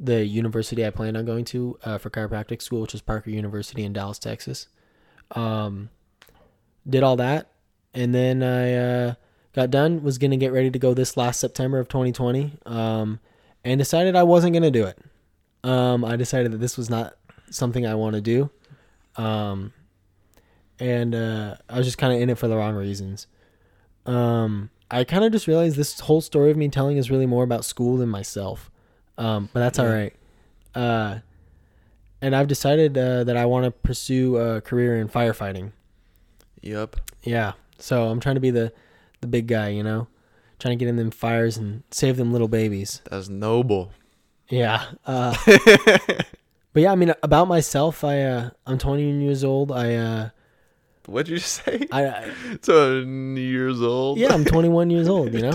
[0.00, 3.84] the university I planned on going to uh, for chiropractic school, which is Parker University
[3.84, 4.68] in Dallas, Texas.
[5.32, 5.90] Um,
[6.88, 7.50] did all that,
[7.94, 9.14] and then I uh,
[9.52, 10.02] got done.
[10.02, 13.20] Was gonna get ready to go this last September of 2020, um,
[13.64, 14.98] and decided I wasn't gonna do it.
[15.62, 17.16] Um, I decided that this was not
[17.50, 18.50] something I want to do.
[19.16, 19.72] Um,
[20.78, 23.26] and uh, I was just kind of in it for the wrong reasons.
[24.06, 27.44] Um, I kind of just realized this whole story of me telling is really more
[27.44, 28.70] about school than myself.
[29.16, 30.14] Um, but that's all right.
[30.74, 31.18] Uh,
[32.20, 35.72] and I've decided uh, that I want to pursue a career in firefighting.
[36.62, 36.96] Yep.
[37.22, 37.52] Yeah.
[37.78, 38.72] So I'm trying to be the
[39.20, 40.08] the big guy, you know,
[40.58, 43.02] trying to get in them fires and save them little babies.
[43.10, 43.92] That's noble.
[44.48, 44.84] Yeah.
[45.06, 45.34] Uh,
[46.74, 49.72] but yeah, I mean, about myself, I uh, I'm 20 years old.
[49.72, 50.28] I uh,
[51.06, 51.86] What'd you say?
[51.92, 52.30] I, I
[52.62, 54.18] Twenty years old.
[54.18, 55.32] yeah, I'm 21 years old.
[55.34, 55.54] You know,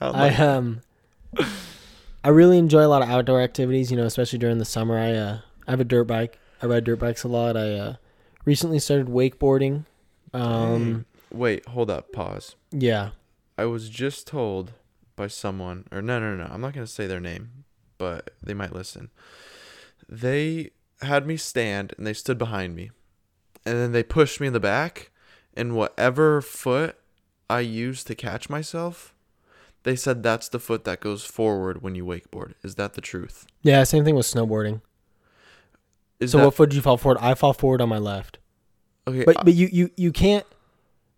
[0.00, 0.80] I like um,
[2.24, 3.90] I really enjoy a lot of outdoor activities.
[3.90, 4.98] You know, especially during the summer.
[4.98, 6.38] I uh, I have a dirt bike.
[6.62, 7.56] I ride dirt bikes a lot.
[7.56, 7.94] I uh,
[8.44, 9.84] recently started wakeboarding.
[10.34, 12.56] Um, Wait, hold up, pause.
[12.70, 13.10] yeah.
[13.56, 14.72] I was just told
[15.16, 17.64] by someone, or no, no, no, I'm not gonna say their name,
[17.98, 19.10] but they might listen.
[20.08, 20.70] They
[21.02, 22.90] had me stand and they stood behind me,
[23.66, 25.10] and then they pushed me in the back,
[25.54, 26.96] and whatever foot
[27.50, 29.14] I used to catch myself,
[29.82, 32.54] they said that's the foot that goes forward when you wakeboard.
[32.62, 33.46] Is that the truth?
[33.62, 34.80] Yeah, same thing with snowboarding.
[36.20, 37.18] Is so that what foot did you fall forward?
[37.20, 38.38] I fall forward on my left.
[39.06, 39.24] okay?
[39.24, 40.44] But I- but you you you can't.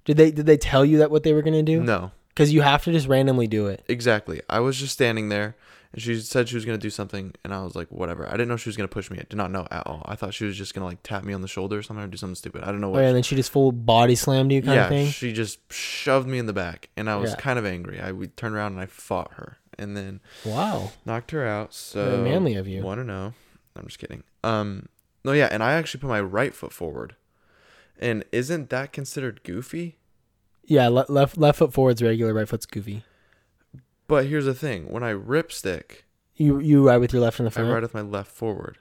[0.05, 1.83] Did they did they tell you that what they were gonna do?
[1.83, 3.83] no, Because you have to just randomly do it.
[3.89, 4.41] exactly.
[4.49, 5.57] I was just standing there,
[5.93, 8.27] and she said she was gonna do something, and I was like, whatever.
[8.27, 9.19] I didn't know she was gonna push me.
[9.19, 10.03] I did not know at all.
[10.07, 12.09] I thought she was just gonna like tap me on the shoulder or something or
[12.09, 12.63] do something stupid.
[12.63, 13.01] I don't know Oh, what.
[13.01, 15.09] yeah, and then she just full body slammed you kind yeah, of thing.
[15.09, 17.37] she just shoved me in the back, and I was Yeah.
[17.37, 18.01] kind of angry.
[18.01, 20.93] I we turned around and I fought her, and then Wow.
[21.05, 21.75] knocked her out.
[21.75, 22.83] So Very manly of you.
[22.83, 23.35] Want to know?
[23.77, 24.23] I'm just kidding.
[24.45, 24.89] Um,
[25.25, 27.15] no, yeah, and I actually put my right foot forward,
[27.99, 29.97] and isn't that considered goofy?
[30.65, 33.03] Yeah, le- left left foot forward's regular, right foot's goofy.
[34.11, 36.03] But here's the thing: when I ripstick,
[36.37, 37.69] You you ride with your left in the front.
[37.69, 37.75] I front.
[37.77, 38.77] ride with my left forward.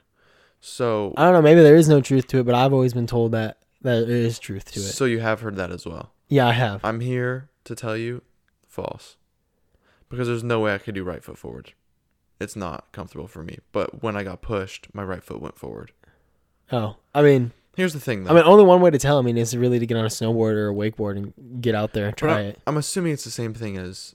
[0.60, 1.40] So, I don't know.
[1.40, 4.16] Maybe there is no truth to it, but I've always been told that that there
[4.16, 4.82] is truth to it.
[4.82, 6.12] so you have heard that as well.
[6.28, 6.84] yeah, I have.
[6.84, 8.20] I'm here to tell you,
[8.68, 9.16] false,
[10.10, 11.72] because there's no way I could do right foot forward.
[12.40, 13.58] It's not comfortable for me.
[13.72, 15.92] But when I got pushed, my right foot went forward.
[16.72, 18.30] Oh, I mean, Here's the thing, though.
[18.32, 19.18] I mean, only one way to tell.
[19.18, 21.92] I mean, is really to get on a snowboard or a wakeboard and get out
[21.94, 22.58] there and But try I'm, it.
[22.66, 24.14] I'm assuming it's the same thing as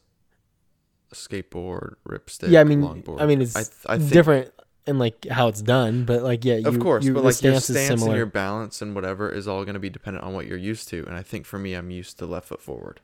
[1.15, 3.19] skateboard, ripstick, Yeah, I mean, longboard.
[3.19, 4.51] I mean, it's I, th- I think, different
[4.85, 7.53] in like how it's done, but like yeah, you, Of course, you, but like your
[7.53, 10.33] stance is stance and your balance and whatever is all going to be dependent on
[10.33, 11.05] what you're used to.
[11.05, 13.01] And I think for me, I'm used to left foot forward.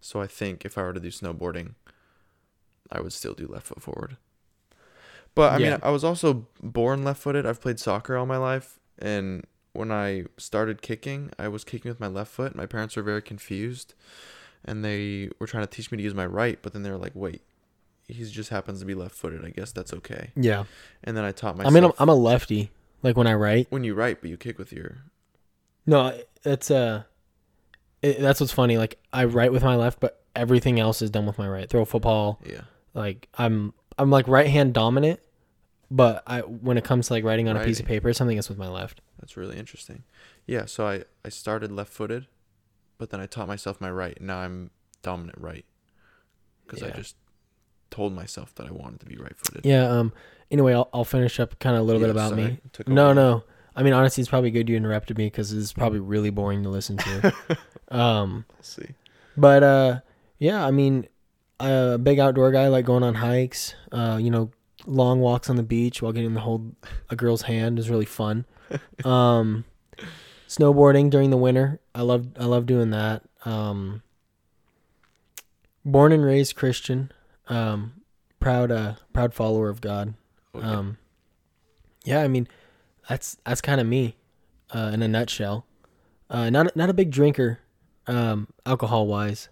[0.00, 1.74] So I think if I were to do snowboarding,
[2.92, 4.16] I would still do left foot forward.
[5.34, 5.70] But I Yeah.
[5.70, 7.46] mean, I was also born left footed.
[7.46, 8.78] I've played soccer all my life.
[8.98, 12.54] And when I started kicking, I was kicking with my left foot.
[12.54, 13.94] My parents were very confused.
[14.64, 16.58] And they were trying to teach me to use my right.
[16.60, 17.42] But then they were like, wait,
[18.06, 19.44] he just happens to be left footed.
[19.44, 20.30] I guess that's okay.
[20.36, 20.64] yeah,
[21.04, 21.74] And then I taught I myself.
[21.74, 22.70] mean, I'm, I'm a lefty.
[23.02, 24.98] Like when I write, when you write, but you kick with your.
[25.86, 27.04] no, it's uh,
[28.02, 28.76] it, that's what's funny.
[28.76, 31.68] Like I write with my left, but everything else is done with my right.
[31.68, 32.60] Throw football, Yeah.
[32.92, 35.18] like I'm I'm like right hand dominant,
[35.90, 38.00] but I when it comes to like writing on a piece of Writing.
[38.00, 39.00] paper, something is with my left.
[39.18, 40.04] That's really interesting.
[40.46, 42.26] Yeah, so I, I started left footed,
[43.00, 44.14] but then I taught myself my right.
[44.18, 44.70] and Now I'm
[45.02, 45.64] dominant right.
[46.66, 47.16] Because I just
[47.90, 49.64] told myself that I wanted to be right footed.
[49.64, 49.88] Yeah.
[49.88, 50.12] Um.
[50.50, 52.60] Anyway, I'll I'll finish up kind of a little bit about me.
[52.86, 53.42] No, no.
[53.74, 56.68] I mean, honestly, it's probably good you interrupted me because it's probably really boring to
[56.68, 57.34] listen to.
[57.88, 58.88] um, Let's see.
[59.36, 60.00] but uh,
[60.38, 61.08] yeah, I mean,
[61.58, 63.74] a big outdoor guy, like going on hikes.
[63.90, 64.50] Uh, you know,
[64.86, 66.74] long walks on the beach while getting to hold
[67.08, 68.44] a girl's hand is really fun.
[69.04, 69.64] Um,
[70.50, 73.22] snowboarding during the winter, I love I love doing that.
[73.44, 74.02] Um,
[75.84, 77.12] born and raised Christian,
[77.48, 78.02] um,
[78.40, 80.14] proud uh proud follower of God.
[80.54, 80.66] Okay.
[80.66, 80.98] Um,
[82.04, 82.48] yeah, I mean,
[83.08, 84.16] that's that's kind of me,
[84.74, 85.64] uh, in a nutshell.
[86.28, 87.60] Uh, not not a big drinker,
[88.08, 89.48] um, alcohol wise.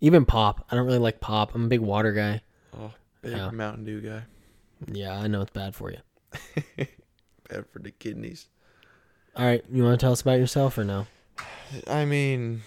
[0.00, 1.54] Even pop, I don't really like pop.
[1.54, 2.42] I'm a big water guy.
[2.78, 3.50] oh, big yeah.
[3.50, 4.22] Mountain Dew guy.
[4.86, 5.98] Yeah, I know it's bad for you.
[7.48, 8.48] Bad for the kidneys.
[9.36, 11.06] All right, you want to tell us about yourself or no?
[11.86, 12.62] I mean,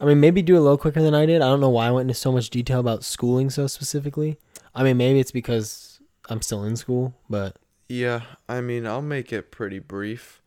[0.00, 1.42] I mean, maybe do a little quicker than I did.
[1.42, 4.38] I don't know why I went into so much detail about schooling so specifically.
[4.72, 7.56] I mean, maybe it's because I'm still in school, but
[7.88, 10.40] yeah, I mean, I'll make it pretty brief.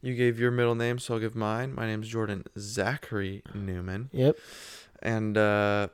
[0.00, 1.74] You gave your middle name, so I'll give mine.
[1.74, 4.08] My name's Jordan Zachary Newman.
[4.12, 4.36] yep.
[5.02, 5.88] And uh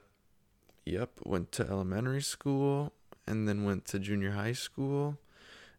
[0.84, 2.92] yep, went to elementary school
[3.26, 5.18] and then went to junior high school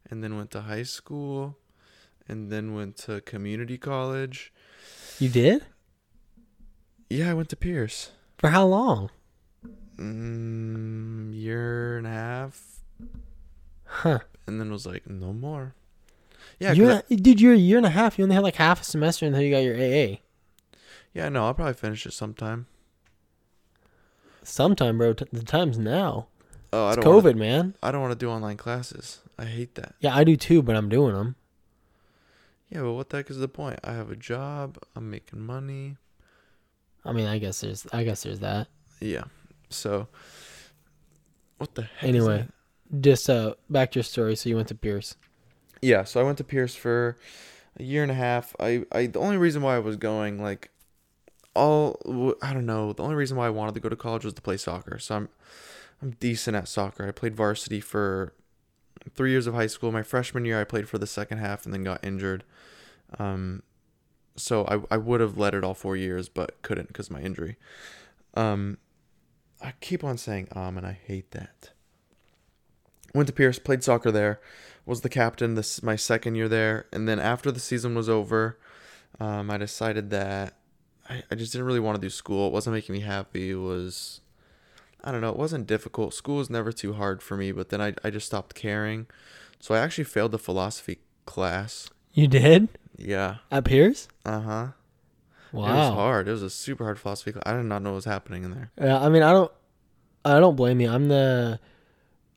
[0.10, 1.58] and then went to high school
[2.30, 4.54] and then went to community college.
[5.20, 5.66] You did?
[7.10, 8.12] Yeah, I went to Pierce.
[8.38, 9.10] For how long?
[9.98, 12.80] Mm, year and a half
[13.86, 14.20] Huh.
[14.48, 15.74] and then was like no more.
[16.60, 18.18] Yeah, You're, dude, you're a year and a half.
[18.18, 20.14] You only had like half a semester until you got your AA.
[20.14, 20.22] I-
[21.14, 22.68] Yeah, no, I'll probably finish it sometime.
[24.44, 25.14] Sometime, bro.
[25.14, 26.28] T- the time's now.
[26.72, 27.06] Oh, I It's don't.
[27.06, 27.76] COVID, Wanna, man.
[27.84, 29.20] I don't want to do online classes.
[29.38, 29.96] I hate that.
[30.00, 31.36] Yeah, I do too, but I'm doing them.
[32.70, 33.80] Yeah, but what the heck is the point?
[33.84, 34.78] I have a job.
[34.96, 35.98] I'm making money.
[37.04, 38.68] I mean, I guess there's, I guess there's that.
[39.00, 39.24] Yeah.
[39.70, 40.08] So,
[41.58, 42.04] what the heck?
[42.04, 42.48] is Anyway.
[43.02, 44.36] Just uh, back to your story.
[44.36, 45.16] So you went to Pierce.
[45.82, 46.04] Yeah.
[46.04, 47.18] So I went to Pierce for
[47.78, 48.56] a year and a half.
[48.60, 50.72] I, I the only reason why I was going like
[51.56, 52.00] all
[52.42, 52.94] I don't know.
[52.94, 54.98] The only reason why I wanted to go to college was to play soccer.
[54.98, 55.30] So I'm
[56.02, 57.08] I'm decent at soccer.
[57.08, 58.34] I played varsity for
[59.16, 59.92] three years of high school.
[59.92, 62.44] My freshman year, I played for the second half and then got injured.
[63.18, 63.64] Um,
[64.36, 67.58] so I I would have led it all four years, but couldn't because my injury.
[68.36, 68.78] Um,
[69.62, 71.72] I keep on saying um, and I hate that.
[73.14, 74.40] Went to Pierce, played soccer there,
[74.86, 78.60] was the captain this my second year there, and then after the season was over,
[79.20, 80.56] um, I decided that
[81.10, 82.48] I, I just didn't really want to do school.
[82.48, 83.52] It wasn't making me happy.
[83.52, 84.22] It was
[85.04, 86.14] I don't know, it wasn't difficult.
[86.14, 89.08] School was never too hard for me, but then I I just stopped caring.
[89.60, 91.90] So I actually failed the philosophy class.
[92.14, 93.38] You did Yeah.
[93.52, 94.08] at Pierce?
[94.26, 94.68] Uh huh.
[95.52, 95.66] Wow.
[95.66, 96.28] It was hard.
[96.28, 97.44] It was a super hard philosophy class.
[97.46, 98.72] I did not know what was happening in there.
[98.80, 99.52] Yeah, I mean, I don't,
[100.24, 100.90] I don't blame you.
[100.90, 101.60] I'm the,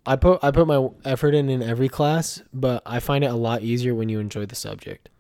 [0.07, 3.35] I put I put my effort in in every class, but I find it a
[3.37, 5.11] lot easier when you enjoy the subject.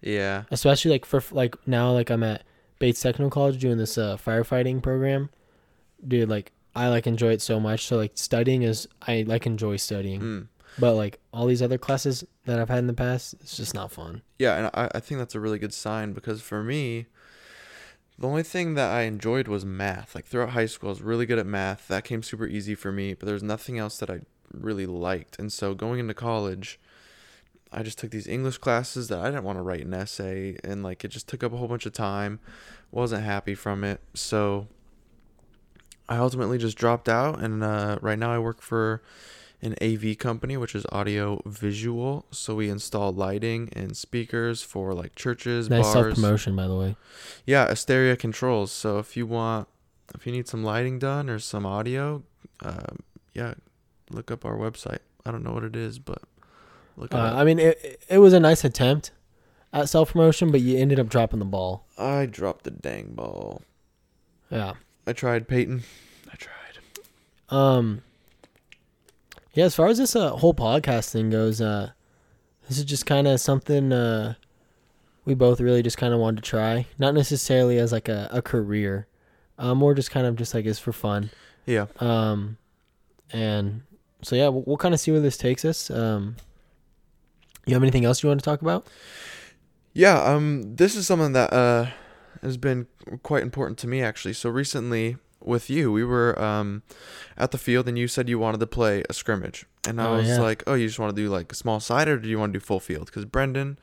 [0.00, 0.44] Yeah.
[0.50, 2.44] Especially like for like now, like I'm at
[2.78, 5.28] Bates Technical College doing this uh, firefighting program.
[6.06, 7.86] Dude, like I like enjoy it so much.
[7.86, 10.46] So like studying is I like enjoy studying, Mm.
[10.78, 13.90] but like all these other classes that I've had in the past, it's just not
[13.92, 14.22] fun.
[14.38, 17.06] Yeah, and I, I think that's a really good sign because for me,
[18.18, 20.14] the only thing that I enjoyed was math.
[20.14, 21.88] Like throughout high school, I was really good at math.
[21.88, 24.20] That came super easy for me, but there's nothing else that I
[24.52, 25.38] really liked.
[25.38, 26.78] And so going into college,
[27.72, 30.82] I just took these English classes that I didn't want to write an essay, and
[30.82, 32.40] like it just took up a whole bunch of time.
[32.90, 34.66] Wasn't happy from it, so
[36.10, 37.38] I ultimately just dropped out.
[37.40, 39.00] And uh, right now, I work for
[39.62, 42.26] an AV company, which is audio visual.
[42.32, 46.14] So we install lighting and speakers for like churches, Nice self bars.
[46.14, 46.96] promotion, by the way.
[47.46, 48.72] Yeah, Asteria controls.
[48.72, 49.68] So if you want,
[50.14, 52.22] if you need some lighting done or some audio,
[52.64, 52.98] um,
[53.32, 53.54] yeah,
[54.10, 54.98] look up our website.
[55.24, 56.22] I don't know what it is, but
[56.96, 57.36] look Uh, up.
[57.36, 59.12] I mean, it it was a nice attempt
[59.72, 61.86] at self promotion, but you ended up dropping the ball.
[61.96, 63.62] I dropped the dang ball.
[64.50, 64.72] Yeah.
[65.06, 65.82] I tried, Peyton.
[66.32, 66.78] I tried.
[67.48, 68.02] Um.
[69.52, 71.90] Yeah, as far as this uh, whole podcast thing goes, uh,
[72.68, 74.34] this is just kind of something uh,
[75.24, 76.86] we both really just kind of wanted to try.
[76.98, 79.08] Not necessarily as like a, a career,
[79.58, 81.30] uh, more just kind of just like as for fun.
[81.66, 81.86] Yeah.
[81.98, 82.58] Um,
[83.32, 83.82] and
[84.22, 85.90] so yeah, we'll, we'll kind of see where this takes us.
[85.90, 86.36] Um,
[87.66, 88.86] you have anything else you want to talk about?
[89.92, 91.86] Yeah, um, this is something that uh
[92.42, 92.86] has been
[93.22, 94.34] quite important to me actually.
[94.34, 96.82] So recently with you, we were um
[97.36, 100.16] at the field and you said you wanted to play a scrimmage, and I Oh,
[100.18, 100.40] was yeah.
[100.40, 102.52] like, oh, you just want to do like a small side, or do you want
[102.52, 103.06] to do full field?
[103.06, 103.78] Because Brendan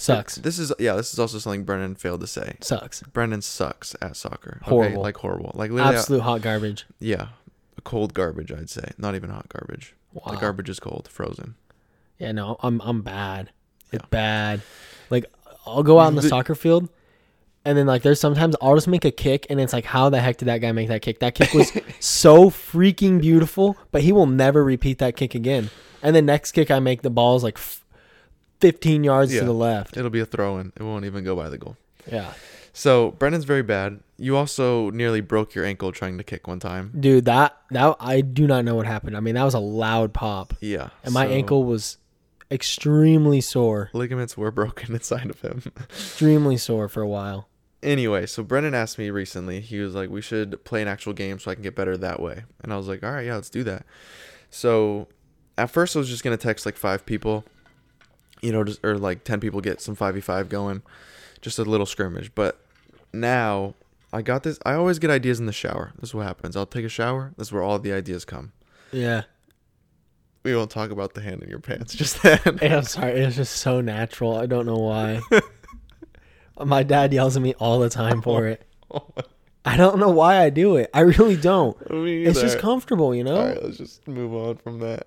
[0.00, 0.36] Sucks.
[0.36, 2.56] This is yeah, this is also something Brendan failed to say.
[2.60, 3.02] Sucks.
[3.02, 4.58] Brendan sucks at soccer.
[4.62, 5.02] Okay, Horrible.
[5.02, 6.86] like horrible, like literally, Absolute hot garbage.
[7.00, 7.28] yeah,
[7.82, 8.52] cold garbage.
[8.52, 9.94] I'd say not even hot garbage.
[10.12, 10.30] Wow.
[10.32, 11.56] The garbage is cold, frozen.
[12.18, 13.50] Yeah, no, I'm I'm bad.
[13.92, 14.08] It's Yeah.
[14.10, 14.62] bad.
[15.10, 15.24] Like
[15.66, 16.88] I'll go out in the The- soccer field
[17.68, 20.20] and then like there's sometimes I'll just make a kick and it's like how the
[20.20, 21.18] heck did that guy make that kick?
[21.20, 25.70] That kick was so freaking beautiful, but he will never repeat that kick again.
[26.02, 27.84] And the next kick I make the ball is like f-
[28.60, 29.40] 15 yards Yeah.
[29.40, 29.96] to the left.
[29.96, 30.72] It'll be a throw in.
[30.76, 31.76] It won't even go by the goal.
[32.10, 32.32] Yeah.
[32.72, 34.00] So Brendan's very bad.
[34.16, 36.92] You also nearly broke your ankle trying to kick one time.
[36.98, 39.16] Dude, that that I do not know what happened.
[39.16, 40.54] I mean, that was a loud pop.
[40.60, 40.88] Yeah.
[41.04, 41.98] And my so ankle was
[42.50, 43.90] extremely sore.
[43.92, 45.62] ligaments were broken inside of him.
[45.90, 47.48] Extremely sore for a while.
[47.82, 49.60] Anyway, so Brendan asked me recently.
[49.60, 52.20] He was like, "We should play an actual game so I can get better that
[52.20, 53.84] way." And I was like, "All right, yeah, let's do that."
[54.50, 55.08] So
[55.56, 57.44] at first, I was just gonna text like five people,
[58.40, 60.82] you know, just or like ten people get some five v five going,
[61.40, 62.34] just a little scrimmage.
[62.34, 62.60] But
[63.12, 63.74] now
[64.12, 64.58] I got this.
[64.64, 65.92] I always get ideas in the shower.
[66.00, 66.56] This is what happens.
[66.56, 67.32] I'll take a shower.
[67.36, 68.52] This is where all the ideas come.
[68.92, 69.22] Yeah.
[70.44, 72.58] We won't talk about the hand in your pants just then.
[72.58, 73.20] Hey, I'm sorry.
[73.20, 74.36] It's just so natural.
[74.36, 75.20] I don't know why.
[76.64, 78.66] My dad yells at me all the time for it.
[79.64, 80.88] I don't know why I do it.
[80.94, 81.76] I really don't.
[81.90, 83.36] It's just comfortable, you know?
[83.36, 85.06] All right, let's just move on from that.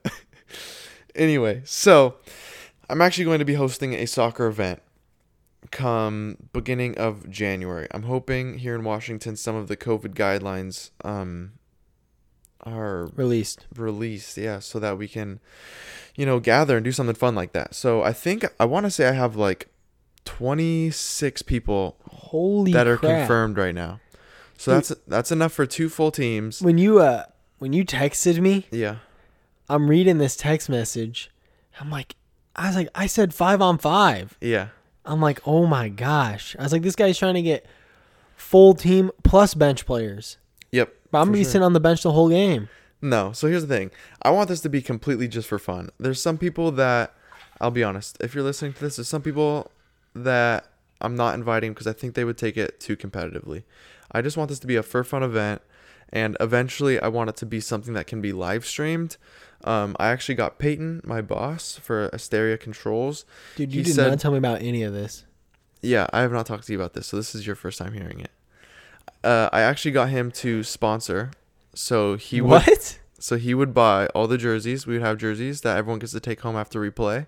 [1.15, 2.15] anyway, so
[2.89, 4.81] I'm actually going to be hosting a soccer event
[5.71, 7.87] come beginning of January.
[7.91, 11.53] I'm hoping here in Washington some of the COVID guidelines um
[12.63, 13.65] are Released.
[13.75, 15.39] released, yeah, so that we can
[16.15, 17.73] you know gather and do something fun like that.
[17.73, 19.70] So I think I want to say I have like
[20.25, 23.19] 26 people Holy that are crap.
[23.19, 23.99] confirmed right now.
[24.57, 26.61] So that's that's enough for two full teams.
[26.61, 27.25] When you uh
[27.59, 28.97] when you texted me, Yeah.
[29.69, 31.31] I'm reading this text message.
[31.79, 32.15] I'm like,
[32.55, 34.37] I was like, I said five on five.
[34.41, 34.67] Yeah.
[35.05, 36.55] I'm like, oh my gosh.
[36.59, 37.65] I was like, this guy's trying to get
[38.35, 40.37] full team plus bench players.
[40.71, 40.93] Yep.
[41.11, 41.51] But I'm gonna be sure.
[41.53, 42.69] sitting on the bench the whole game.
[43.01, 43.31] No.
[43.31, 43.91] So here's the thing.
[44.21, 45.89] I want this to be completely just for fun.
[45.99, 47.13] There's some people that
[47.59, 48.17] I'll be honest.
[48.21, 49.71] If you're listening to this, there's some people
[50.13, 50.67] that
[50.99, 53.63] I'm not inviting because I think they would take it too competitively.
[54.11, 55.61] I just want this to be a for fun event,
[56.11, 59.17] and eventually I want it to be something that can be live streamed.
[59.63, 63.25] Um, I actually got Peyton, my boss, for Asteria Controls.
[63.55, 65.25] Dude, you He did said- not tell me about any of this.
[65.83, 67.93] Yeah, I have not talked to you about this, so this is your first time
[67.93, 68.29] hearing it.
[69.23, 71.31] Uh, I actually got him to sponsor,
[71.73, 72.99] so he would what?
[73.19, 74.85] so he would buy all the jerseys.
[74.85, 77.27] We would have jerseys that everyone gets to take home after replay.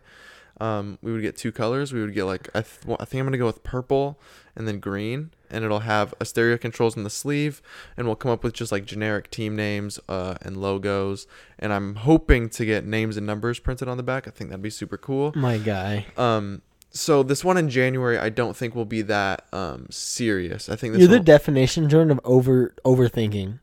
[0.60, 1.94] Um, we would get two colors.
[1.94, 4.20] We would get like I, th- I think I'm gonna go with purple
[4.56, 7.62] and then green, and it'll have Asteria controls in the sleeve,
[7.98, 11.26] and we'll come up with just like generic team names uh, and logos.
[11.58, 14.28] And I'm hoping to get names and numbers printed on the back.
[14.28, 15.34] I think that'd be super cool.
[15.36, 16.06] My guy.
[16.18, 20.70] Um, so this one in January, I don't think will be that um serious.
[20.70, 23.60] I think this You're the definition, Jordan, of over overthinking.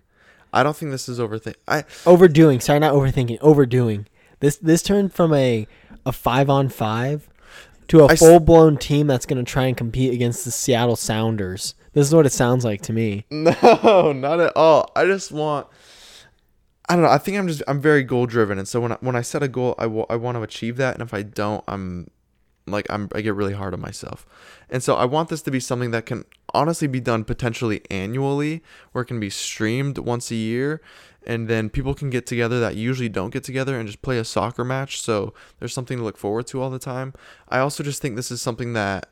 [0.53, 1.55] I don't think this is overthink.
[1.69, 2.61] I Overdoing.
[2.61, 3.39] Sorry, not overthinking.
[3.41, 4.07] Overdoing.
[4.41, 5.69] This this turned from a
[6.07, 7.29] a five on five
[7.89, 11.75] to a full blown team that's gonna try and compete against the Seattle Sounders.
[11.93, 13.27] This is what it sounds like to me.
[13.31, 14.91] no, not at all.
[14.95, 15.67] I just want.
[16.89, 17.11] I don't know.
[17.11, 19.43] I think I'm just I'm very goal driven, and so when I, when I set
[19.43, 22.11] a goal, I wa- I want to achieve that, and if I don't, I'm
[22.67, 24.27] like I'm I get really hard on myself,
[24.69, 26.25] and so I want this to be something that can
[26.55, 30.81] honestly be done potentially annually, where it can be streamed once a year,
[31.27, 34.25] and then people can get together that usually don't get together and just play a
[34.25, 35.01] soccer match.
[35.01, 37.13] So there's something to look forward to all the time.
[37.49, 39.09] I also just think this is something that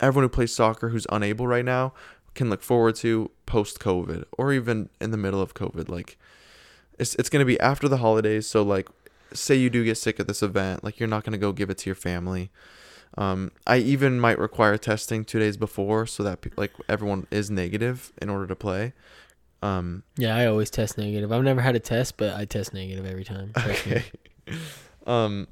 [0.00, 1.92] everyone who plays soccer who's unable right now
[2.34, 5.88] can look forward to post COVID or even in the middle of COVID.
[5.88, 6.18] Like
[6.98, 8.88] it's it's gonna be after the holidays, so like
[9.32, 11.78] say you do get sick at this event, like you're not gonna go give it
[11.78, 12.50] to your family.
[13.18, 18.12] Um, I even might require testing two days before so that like everyone is negative
[18.20, 18.94] in order to play.
[19.62, 21.32] Um, Yeah, I always test negative.
[21.32, 23.52] I've never had a test, but I test negative every time.
[23.56, 24.04] Okay.
[25.06, 25.46] um,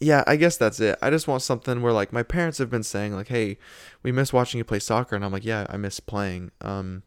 [0.00, 0.98] yeah, I guess that's it.
[1.02, 3.58] I just want something where like my parents have been saying like, "Hey,
[4.02, 7.02] we miss watching you play soccer," and I'm like, "Yeah, I miss playing." Um,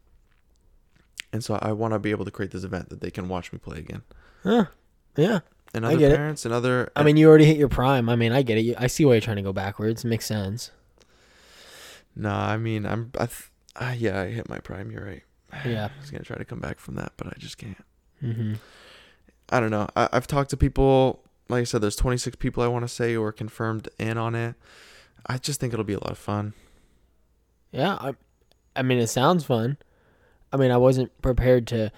[1.32, 3.52] and so I want to be able to create this event that they can watch
[3.52, 4.02] me play again.
[4.42, 4.66] Huh.
[5.16, 5.40] Yeah.
[5.74, 6.16] And I other get it.
[6.16, 6.92] parents and other.
[6.94, 8.10] I mean, you already hit your prime.
[8.10, 8.76] I mean, I get it.
[8.78, 10.04] I see why you're trying to go backwards.
[10.04, 10.70] It makes sense.
[12.14, 13.10] nah, I mean, I'm.
[13.18, 14.90] I th- uh, yeah, I hit my prime.
[14.90, 15.22] You're right.
[15.64, 15.88] Yeah.
[15.96, 17.84] I was gonna try to come back from that, but I just can't.
[18.22, 18.54] Mm-hmm.
[19.50, 19.88] I don't know.
[19.96, 21.20] I, I've talked to people.
[21.48, 24.34] Like I said, there's 26 people I want to say who are confirmed in on
[24.34, 24.54] it.
[25.26, 26.54] I just think it'll be a lot of fun.
[27.72, 27.94] Yeah.
[28.00, 28.14] I,
[28.74, 29.76] I mean, it sounds fun.
[30.52, 31.92] I mean, I wasn't prepared to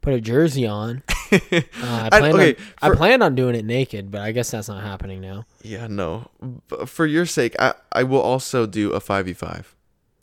[0.00, 1.02] put a jersey on.
[1.32, 1.40] Uh,
[1.82, 4.52] I, I- planned okay, on, I for- planned on doing it naked, but I guess
[4.52, 5.44] that's not happening now.
[5.60, 6.30] Yeah, no.
[6.86, 9.64] For your sake, I, I will also do a 5v5.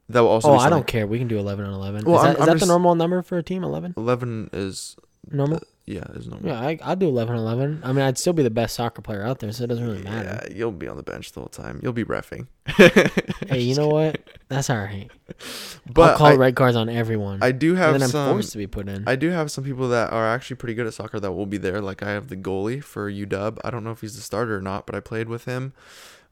[0.10, 1.08] That will also oh, I don't care.
[1.08, 2.04] We can do 11 on 11.
[2.06, 3.64] Well, is I'm- that, is I'm that the normal number for a team?
[3.64, 3.94] 11?
[3.98, 4.96] 11 is.
[5.32, 5.62] Normal?
[5.86, 6.48] Yeah, is normal.
[6.50, 7.82] Yeah, I, I'd do 11 on 11.
[7.84, 10.02] I mean, I'd still be the best soccer player out there, so it doesn't really
[10.04, 10.42] matter.
[10.50, 11.80] Yeah, you'll be on the bench the whole time.
[11.84, 12.48] You'll be refing.
[13.48, 14.22] Hey, you know what?
[14.48, 15.10] That's all right.
[15.92, 17.40] But I'll call I, red cards on everyone.
[17.42, 18.32] I do and have then I'm some.
[18.32, 19.04] forced to be put in.
[19.06, 21.58] I do have some people that are actually pretty good at soccer that will be
[21.58, 21.82] there.
[21.82, 23.58] Like I have the goalie for UW.
[23.66, 25.74] I don't know if he's the starter or not, but I played with him.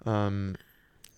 [0.06, 0.56] Um,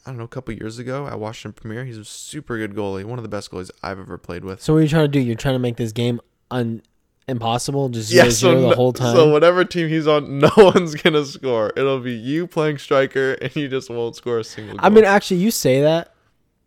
[0.06, 1.86] I don't know, a couple years ago at Washington Premier.
[1.86, 4.62] He's a super good goalie, one of the best goalies I've ever played with.
[4.62, 5.20] so what are you trying to do?
[5.20, 6.20] You're trying to make this game
[6.51, 6.82] un
[7.28, 9.16] impossible, just zero Yeah, so, zero the no- whole time.
[9.16, 11.72] so whatever team he's on, no one's gonna score.
[11.78, 14.76] It'll be you playing striker, and you just won't score a single.
[14.78, 14.86] Goal.
[14.86, 16.12] I mean, actually, you say that,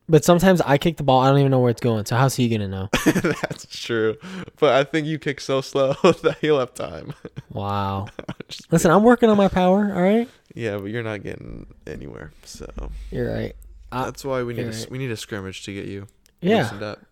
[0.09, 1.21] but sometimes I kick the ball.
[1.21, 2.05] I don't even know where it's going.
[2.07, 2.89] So how's he gonna know?
[3.05, 4.17] that's true,
[4.59, 7.15] but I think you kick so slow that he'll have time.
[7.51, 8.07] Wow.
[8.71, 9.93] Listen, I'm working on my power.
[9.95, 10.29] All right.
[10.55, 12.67] yeah, but you're not getting anywhere, so
[13.11, 13.55] You're right.
[13.93, 14.91] I- that's why we need a, right.
[14.91, 16.07] we need a scrimmage to get you
[16.41, 16.69] Yeah.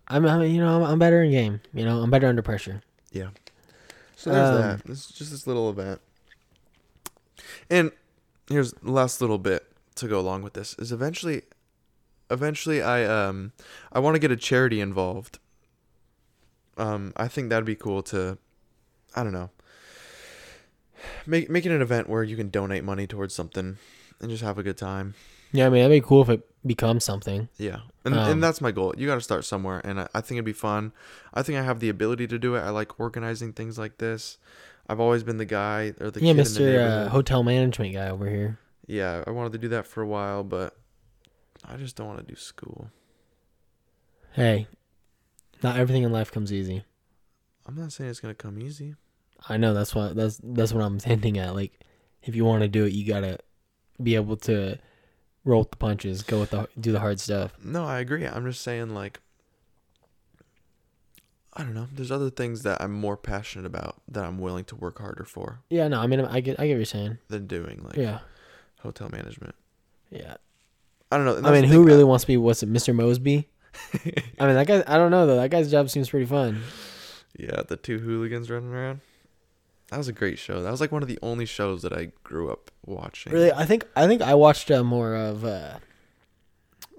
[0.07, 0.25] I'm.
[0.25, 1.61] I'm you know, I'm, I'm better in game.
[1.73, 2.81] You know, I'm better under pressure.
[3.11, 3.29] Yeah.
[4.17, 4.83] So there's Um, that.
[4.85, 6.01] This is just this little event.
[7.69, 7.91] And
[8.49, 9.65] here's the last little bit
[9.95, 11.43] to go along with this is eventually
[12.29, 13.53] eventually I um
[13.91, 15.39] I want to get a charity involved.
[16.77, 18.37] Um I think that'd be cool to
[19.15, 19.49] I don't know.
[21.25, 23.77] Make making an event where you can donate money towards something
[24.19, 25.13] and just have a good time.
[25.51, 27.47] Yeah, I mean, that'd be cool if it becomes something.
[27.57, 27.79] Yeah.
[28.03, 28.93] And Um, and that's my goal.
[28.97, 30.91] You got to start somewhere and I, I think it'd be fun.
[31.33, 32.61] I think I have the ability to do it.
[32.61, 34.37] I like organizing things like this.
[34.89, 37.09] I've always been the guy or the yeah, kid in the Mister uh.
[37.09, 38.59] Hotel Management guy over here.
[38.87, 40.75] yeah, I wanted to do that for a while, but
[41.67, 42.89] I just don't want to do school.
[44.33, 44.67] Hey,
[45.63, 46.83] not everything in life comes easy.
[47.65, 48.95] I'm not saying it's gonna come easy.
[49.49, 51.55] I know that's what that's that's what I'm hinting at.
[51.55, 51.79] Like,
[52.23, 53.39] if you want to do it, you gotta
[54.01, 54.77] be able to
[55.43, 57.53] roll with the punches, go with the do the hard stuff.
[57.63, 58.25] No, I agree.
[58.25, 59.19] I'm just saying like
[61.53, 61.87] I don't know.
[61.93, 65.61] There's other things that I'm more passionate about that I'm willing to work harder for
[65.69, 67.17] Yeah, no, I mean, I get I get what you're saying.
[67.29, 68.19] than doing like yeah,
[68.81, 69.55] hotel management.
[70.09, 70.35] yeah.
[71.15, 71.49] I don't know.
[71.49, 72.93] I mean, who really wants to be what's it, Mr.
[72.93, 73.45] Moseby?
[74.37, 74.83] I mean, that guy.
[74.85, 75.37] I don't know though.
[75.37, 76.61] That guy's job seems pretty fun.
[77.37, 78.99] Yeah, the two hooligans running around.
[79.91, 80.61] That was a great show.
[80.61, 83.31] That was like one of the only shows that I grew up watching.
[83.31, 85.77] Really, I think I think I watched uh, more of uh,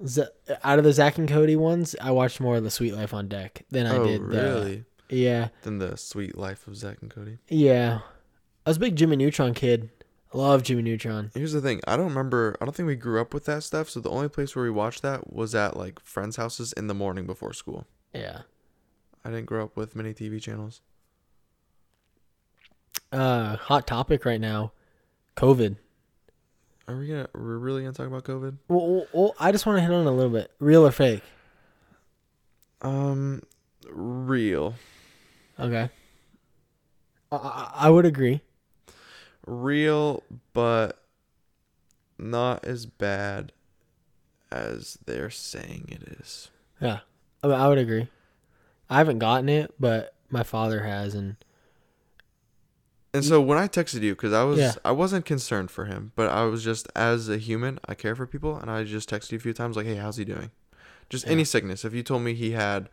[0.06, 0.24] Z-
[0.64, 1.94] out of the Zack and Cody ones.
[2.00, 4.22] I watched more of the Suite Life on Deck than I oh, did.
[4.22, 4.84] The, really?
[5.10, 7.38] Yeah, Than the Suite Life of Zack and Cody.
[7.48, 8.00] yeah.
[8.64, 9.90] I was a big Jimmy Neutron kid.
[10.36, 11.30] Love Jimmy Neutron.
[11.32, 11.80] Here's the thing.
[11.86, 12.58] I don't remember.
[12.60, 13.88] I don't think we grew up with that stuff.
[13.88, 16.94] So the only place where we watched that was at like friends' houses in the
[16.94, 17.86] morning before school.
[18.12, 18.42] Yeah.
[19.24, 20.82] I didn't grow up with many TV channels.
[23.10, 24.72] Uh, hot topic right now,
[25.36, 25.76] COVID.
[26.86, 27.28] Are we gonna?
[27.34, 28.58] We're really gonna talk about COVID?
[28.68, 30.50] Well, well, well, I just want to hit on it a little bit.
[30.58, 31.22] Real or fake?
[32.82, 33.42] Um,
[33.88, 34.74] real,
[35.58, 35.88] Okay.
[37.32, 38.42] I, I would agree.
[39.46, 40.22] Real,
[40.52, 41.02] but
[42.18, 43.52] not as bad
[44.50, 46.50] as they're saying it is.
[46.80, 47.00] Yeah,
[47.42, 48.08] I, mean, I would agree.
[48.90, 51.36] I haven't gotten it, but my father has, and
[53.14, 54.72] And so when I texted you, because I was Yeah.
[54.84, 58.26] I wasn't concerned for him, but I was just as a human, I care for
[58.26, 60.50] people, and I just texted you a few times like, "Hey, how's he doing?"
[61.08, 61.32] Just Yeah.
[61.32, 61.84] any sickness.
[61.84, 62.88] If you told me he had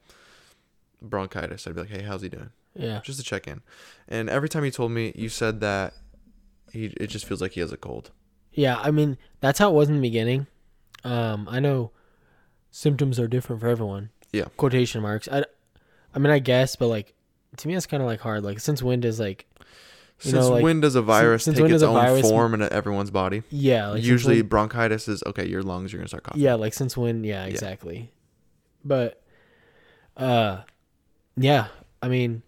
[1.01, 3.61] bronchitis, I'd be like, "Hey, how's he doing?" yeah, Just to check in.
[4.07, 5.93] And every time you told me, you said that
[6.73, 8.11] he it just feels like he has a cold.
[8.51, 8.77] yeah.
[8.79, 10.47] I mean, that's how it was in the beginning.
[11.05, 11.91] Um, I know
[12.71, 14.09] symptoms are different for everyone.
[14.33, 14.45] Yeah.
[14.57, 15.27] Quotation marks.
[15.31, 15.45] I,
[16.13, 17.13] I mean, I guess, but like
[17.57, 18.43] to me, it's kind of like hard.
[18.43, 21.63] Like since when does like You Since know, like, when does a virus since take
[21.63, 23.43] when its own virus- form in everyone's body?
[23.49, 25.45] yeah, like Usually, when- bronchitis is okay.
[25.47, 26.41] Your lungs, you're gonna start coughing.
[26.41, 27.23] Yeah, like since when?
[27.23, 28.11] Yeah, exactly.
[28.85, 29.21] But,
[30.17, 30.61] uh,
[31.37, 31.67] yeah.
[32.01, 32.41] I mean,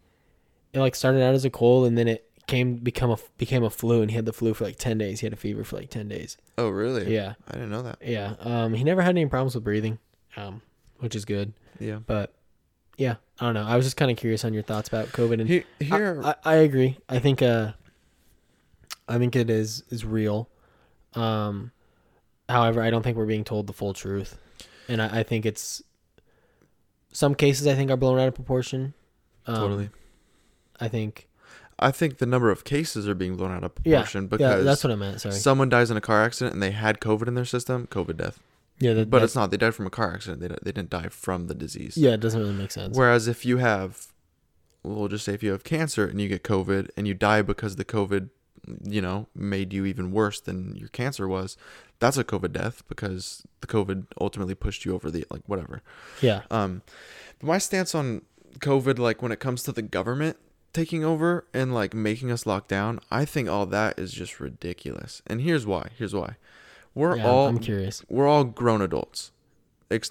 [0.74, 3.70] it like started out as a cold, and then it came become a became a
[3.70, 5.20] flu, and he had the flu for like ten days.
[5.22, 6.38] He had a fever for like ten days.
[6.58, 7.14] Oh, really?
[7.14, 7.98] Yeah, I didn't know that.
[8.02, 8.36] yeah.
[8.40, 10.00] Um, he never had any problems with breathing,
[10.38, 10.62] um,
[11.00, 11.54] which is good.
[11.80, 12.00] Yeah.
[12.06, 12.34] But
[12.98, 13.66] yeah, I don't know.
[13.66, 16.36] I was just kind of curious on your thoughts about COVID, and Here, I- I,
[16.46, 16.98] I agree.
[17.10, 17.74] I think uh
[19.08, 20.50] I think it is is real.
[21.14, 21.72] Um
[22.48, 24.38] however, I don't think we're being told the full truth.
[24.88, 25.82] And I, I think it's
[27.12, 28.94] some cases I think are blown out of proportion.
[29.48, 29.90] Um, totally.
[30.80, 31.28] I think
[31.78, 34.84] I think the number of cases are being blown out of proportion yeah, because that's
[34.84, 35.22] what I meant.
[35.22, 35.36] Sorry.
[35.36, 38.40] someone dies in a car accident and they had COVID in their system, COVID death.
[38.80, 39.52] yeah, that, But it's not.
[39.52, 40.42] They died from a car accident.
[40.42, 41.98] They, they didn't die from the disease.
[41.98, 42.98] yeah, it doesn't really make sense.
[42.98, 44.08] Whereas if you have,
[44.84, 47.76] we'll just say if you have cancer and you get COVID and you die because
[47.76, 48.30] the COVID,
[48.84, 51.58] you know, made you even worse than your cancer was,
[52.00, 55.82] that's a COVID death because the COVID ultimately pushed you over the like whatever.
[56.22, 56.44] yeah.
[56.50, 56.84] Um,
[57.40, 58.22] but my stance on
[58.60, 60.38] COVID, like when it comes to the government
[60.76, 65.22] taking over and like making us lock down, I think all that is just ridiculous.
[65.26, 65.90] And here's why.
[65.98, 66.36] Here's why.
[66.94, 68.04] We're yeah, all I'm curious.
[68.10, 69.32] we're all grown adults,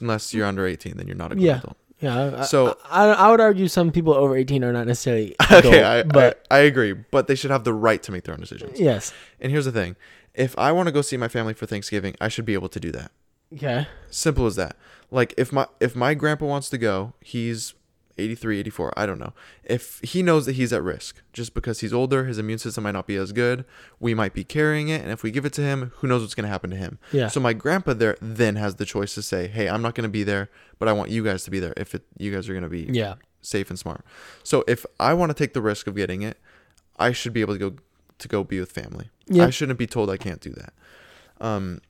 [0.01, 1.59] unless you're under 18, then you're not a grown Yeah.
[1.59, 1.77] adult.
[2.01, 2.43] Yeah.
[2.43, 6.03] So- I, I, I would argue some people over 18 are not necessarily Okay, I,
[6.03, 8.79] but I I agree, but they should have the right to make their own decisions.
[8.81, 9.13] yes.
[9.41, 9.97] And here's the thing:
[10.35, 12.81] if I want to go see my family for Thanksgiving, I should be able to
[12.81, 13.11] do that.
[13.55, 13.87] Okay.
[14.11, 14.77] Simple as that.
[15.11, 17.73] Like if my if my grandpa wants to go, he's
[18.17, 19.33] 83, 84, I don't know.
[19.65, 22.93] If he knows that he's at risk just because he's older, his immune system might
[22.93, 23.65] not be as good,
[23.99, 26.35] we might be carrying it, and if we give it to him, who knows what's
[26.35, 26.99] going to happen to him.
[27.13, 27.27] Yeah.
[27.29, 30.13] So my grandpa there then has the choice to say, "Hey, I'm not going to
[30.13, 30.49] be there,
[30.79, 32.69] but I want you guys to be there if it, you guys are going to
[32.69, 33.15] be Yeah.
[33.43, 34.05] safe and smart."
[34.45, 36.39] So if I want to take the risk of getting it,
[36.99, 37.77] I should be able to go
[38.19, 39.11] to go be with family.
[39.27, 39.47] Yeah.
[39.47, 40.73] I shouldn't be told I can't do that.
[41.41, 41.81] Um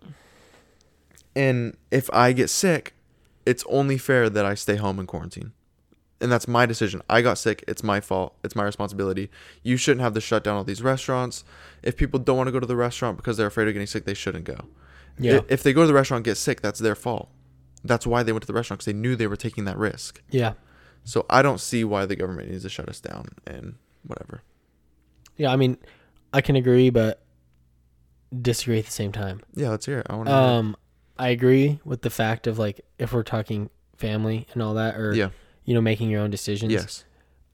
[1.36, 2.94] and if I get sick,
[3.44, 5.52] it's only fair that I stay home in quarantine.
[6.24, 7.02] And that's my decision.
[7.10, 7.62] I got sick.
[7.68, 8.34] It's my fault.
[8.42, 9.30] It's my responsibility.
[9.62, 11.44] You shouldn't have to shut down all these restaurants.
[11.82, 14.06] If people don't want to go to the restaurant because they're afraid of getting sick,
[14.06, 14.56] they shouldn't go.
[15.18, 15.42] Yeah.
[15.48, 17.28] If they go to the restaurant and get sick, that's their fault.
[17.84, 20.22] That's why they went to the restaurant because they knew they were taking that risk.
[20.30, 20.54] Yeah.
[21.04, 23.74] So I don't see why the government needs to shut us down and
[24.06, 24.40] whatever.
[25.36, 25.52] Yeah.
[25.52, 25.76] I mean,
[26.32, 27.22] I can agree, but
[28.40, 29.42] disagree at the same time.
[29.54, 30.06] Yeah, let's hear it.
[30.08, 30.34] I want to.
[30.34, 30.76] Um,
[31.18, 33.68] I agree with the fact of like if we're talking
[33.98, 35.28] family and all that, or yeah.
[35.64, 36.72] You know making your own decisions.
[36.72, 37.04] Yes.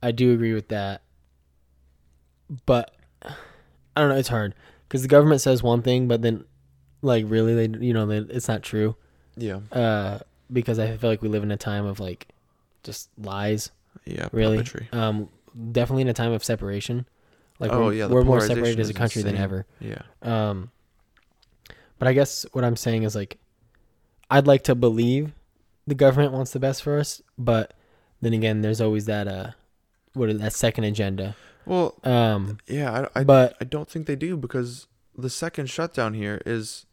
[0.03, 1.01] I do agree with that.
[2.65, 2.93] But
[3.23, 4.15] I don't know.
[4.17, 4.55] It's hard
[4.87, 6.45] because the government says one thing, but then
[7.01, 8.95] like really they you know they, it's not true.
[9.37, 9.59] Yeah.
[9.71, 10.19] uh,
[10.51, 12.27] because I feel like we live in a time of like
[12.83, 13.71] just lies.
[14.05, 14.27] Yeah.
[14.31, 14.93] Really, Puppetry.
[14.93, 15.29] um,
[15.71, 17.05] definitely in a time of separation.
[17.59, 19.65] Like Oh, we're, yeah, we're more separated as a country than ever.
[19.79, 20.01] Yeah.
[20.23, 20.71] Um,
[21.99, 23.37] but I guess what I'm saying is like,
[24.31, 25.33] I'd like to believe
[25.85, 27.73] the government wants the best for us, but
[28.21, 29.51] then again, there's always that uh,
[30.13, 31.35] what is that second agenda?
[31.65, 33.07] Well, Um, yeah.
[33.15, 36.85] I, I but I don't think they do because the second shutdown here is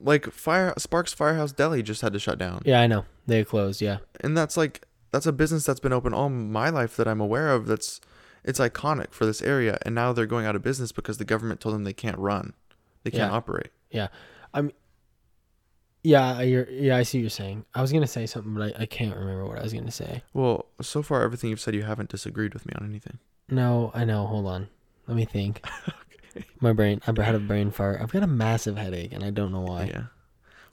[0.00, 2.62] like fire Sparks Firehouse Deli just had to shut down.
[2.64, 3.80] yeah, I know they closed.
[3.80, 7.20] Yeah, And that's like that's a business that's been open all my life that I'm
[7.20, 8.00] aware of that's
[8.44, 11.60] it's iconic for this area and now they're going out of business because the government
[11.60, 12.54] told them they can't run.
[13.04, 13.70] They can't operate.
[13.90, 14.08] Yeah.
[14.54, 14.70] operate.
[14.70, 14.70] yeah,
[16.04, 16.96] I- you're, yeah.
[16.96, 17.64] I see what you're saying.
[17.74, 20.22] I was gonna say something, but I, I can't remember what I was gonna say.
[20.32, 23.18] Well, so far everything you've said you haven't disagreed with me on anything.
[23.48, 24.26] No, I know.
[24.26, 24.68] Hold on,
[25.06, 25.64] let me think.
[26.60, 27.00] My brain.
[27.06, 28.00] I've had a brain fart.
[28.00, 29.84] I've got a massive headache, and I don't know why.
[29.84, 30.02] Yeah.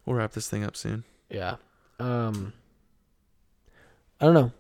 [0.06, 1.04] We'll wrap this thing up soon.
[1.30, 1.56] Yeah.
[2.00, 2.54] Um.
[4.22, 4.52] I don't know.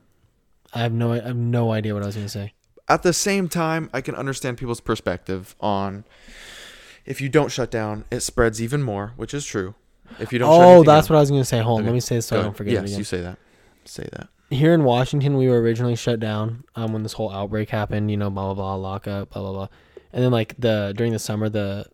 [0.73, 1.13] I have no.
[1.13, 2.53] I have no idea what I was gonna say.
[2.87, 6.05] At the same time, I can understand people's perspective on
[7.05, 9.75] if you don't shut down, it spreads even more, which is true.
[10.19, 11.59] If you don't Oh, that's down- what I was gonna say.
[11.59, 11.83] Hold on.
[11.83, 12.97] Okay, Let me say this so Go I don't forget yes, it again.
[12.99, 13.37] you say that.
[13.85, 14.27] Say that.
[14.51, 18.11] Here in Washington, we were originally shut down um, when this whole outbreak happened.
[18.11, 19.67] You know, blah blah blah, lockup, blah blah blah,
[20.13, 21.85] and then like the during the summer, the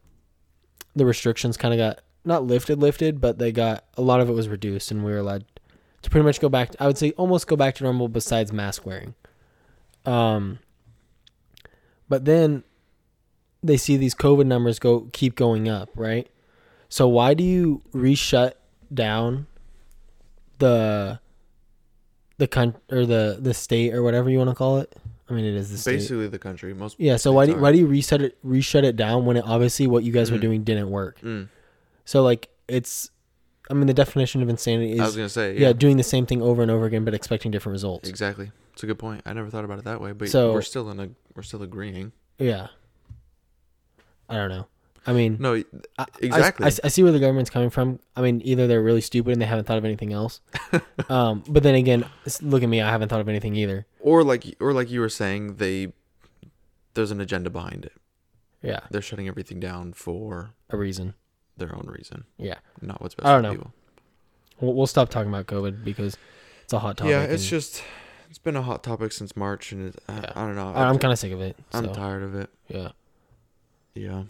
[0.95, 4.33] the restrictions kind of got not lifted, lifted, but they got a lot of it
[4.33, 5.45] was reduced, and we were allowed
[6.01, 6.71] to pretty much go back.
[6.79, 9.15] I would say almost go back to normal, besides mask wearing.
[10.05, 10.59] Um,
[12.09, 12.63] but then
[13.63, 16.27] they see these COVID numbers go keep going up, right?
[16.91, 18.59] So why do you re-shut
[18.93, 19.47] down
[20.59, 21.19] the
[22.37, 24.93] the con or the the state or whatever you want to call it?
[25.29, 25.93] I mean, it is the state.
[25.93, 26.73] Basically, the country.
[26.73, 26.99] Most.
[26.99, 27.15] Yeah.
[27.15, 27.59] So why do are.
[27.59, 30.37] why do you reset it reshut it down when it obviously what you guys were
[30.37, 30.41] Mhm.
[30.41, 31.21] doing didn't work?
[31.21, 31.47] Mm,
[32.03, 33.09] So like it's,
[33.69, 35.53] I mean, the definition of insanity I was is gonna say.
[35.53, 35.67] yeah.
[35.67, 35.73] Yeah.
[35.73, 38.09] doing the same thing over and over again but expecting different results.
[38.09, 38.51] Exactly.
[38.73, 39.21] It's a good point.
[39.25, 41.63] I never thought about it that way, but So- we're still in a we're still
[41.63, 42.11] agreeing.
[42.37, 42.67] Yeah.
[44.27, 44.67] I don't know.
[45.07, 45.65] I mean, No, I-
[45.97, 46.65] I- exactly.
[46.65, 47.99] I, I see where the government's coming from.
[48.15, 50.41] I mean, either they're really stupid and they haven't thought of anything else.
[51.09, 52.05] um, but then again,
[52.41, 52.81] look at me.
[52.81, 53.87] I haven't thought of anything either.
[53.99, 55.93] or like or like you were saying, they
[56.93, 57.93] there's an agenda behind it.
[58.61, 61.15] Yeah, They're shutting everything down for a reason.
[61.57, 63.51] their own reason, Yeah, not what's best I don't for know.
[63.53, 63.73] people.
[64.59, 66.15] we'll, we'll stop talking about COVID because
[66.63, 67.09] it's a hot topic.
[67.09, 67.81] Yeah, it's just
[68.29, 70.31] it's been a hot topic since March, and it, I, Yeah.
[70.35, 70.73] I don't know.
[70.73, 71.57] I- I'm kind of sick of it.
[71.73, 72.49] I'm tired of it.
[72.67, 72.89] yeah.
[73.95, 74.23] Yeah.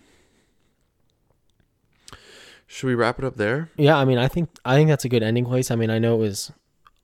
[2.73, 3.69] Should we wrap it up there?
[3.75, 5.71] Yeah, I mean, I think I think that's a good ending place.
[5.71, 6.53] I mean, I know it was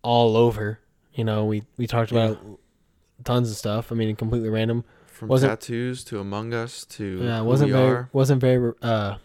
[0.01, 0.79] all over.
[1.13, 2.39] You know, we we talked about
[3.25, 3.91] tons of stuff.
[3.91, 4.85] I mean, completely random.
[5.07, 8.09] From Wasn't- tattoos to Among Us to Yeah, it wasn't very are.
[8.13, 9.17] wasn't very uh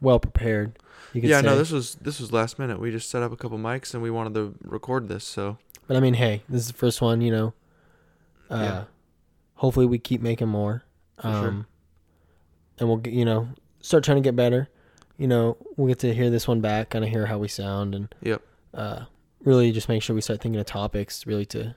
[0.00, 0.78] well prepared.
[1.12, 1.46] Yeah, say.
[1.46, 2.80] no, this was this was last minute.
[2.80, 5.22] We just set up a couple mics and we wanted to record this.
[5.22, 7.20] So But I mean, hey, this is the first one.
[7.20, 7.54] You know.
[8.50, 8.84] Uh, Yeah.
[9.58, 10.82] Hopefully, we keep making more.
[11.18, 11.66] Um, sure.
[12.80, 14.68] And we'll you know start trying to get better.
[15.16, 17.94] You know, we'll get to hear this one back, kind of hear how we sound,
[17.94, 18.42] and Yep.
[18.72, 19.04] uh,
[19.44, 21.26] really just make sure we start thinking of topics.
[21.26, 21.74] Really to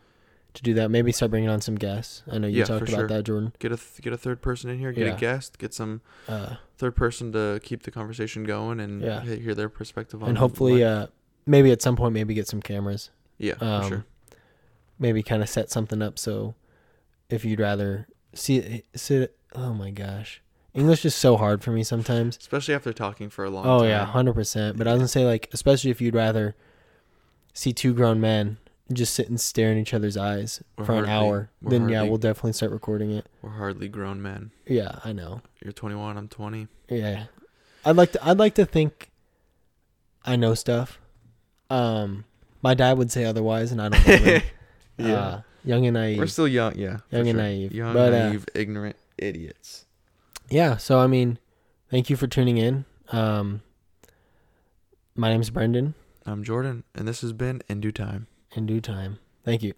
[0.54, 0.90] to do that.
[0.90, 2.24] Maybe start bringing on some guests.
[2.32, 3.08] I know you Yeah, talked about sure.
[3.10, 3.54] that, Jordan.
[3.60, 5.16] get a th- get a third person in here, get Yeah.
[5.16, 9.22] a guest, get some Uh, third person to keep the conversation going and Yeah.
[9.24, 11.08] hear their perspective on and hopefully, uh,
[11.46, 13.12] maybe at some point, maybe get some cameras.
[13.38, 14.06] yeah, um, for sure.
[14.98, 16.56] maybe kind of set something up so
[17.30, 20.42] if you'd rather see it sit oh my gosh
[20.78, 23.90] english is so hard for me sometimes Especially after talking for a long oh time.
[23.90, 26.56] yeah 100% but i was gonna say like especially if you'd rather
[27.54, 28.58] see two grown men
[28.94, 32.18] just sit and stare in each other's eyes We're for an hour then yeah we'll
[32.20, 34.52] definitely start recording it We're hardly grown men.
[34.66, 36.68] yeah i know You're 21, I'm 20.
[36.90, 37.26] yeah
[37.84, 39.10] i'd like to i'd like to think
[40.24, 41.00] i know stuff
[41.70, 42.24] um
[42.62, 44.44] my dad would say otherwise and i don't believe
[44.98, 45.12] him.
[45.16, 47.00] uh, young and naive We're still young, yeah.
[47.12, 47.42] Young and sure.
[47.42, 47.72] naive.
[47.74, 49.86] Young, But, uh, naive, ignorant idiots.
[50.50, 51.40] Yeah so i mean
[51.90, 52.86] thank you for tuning in.
[53.12, 53.62] Um
[55.16, 55.96] my name's brendan.
[56.26, 58.28] I'm Jordan, and this has been In Due Time.
[58.56, 59.20] in due time.
[59.44, 59.74] Thank you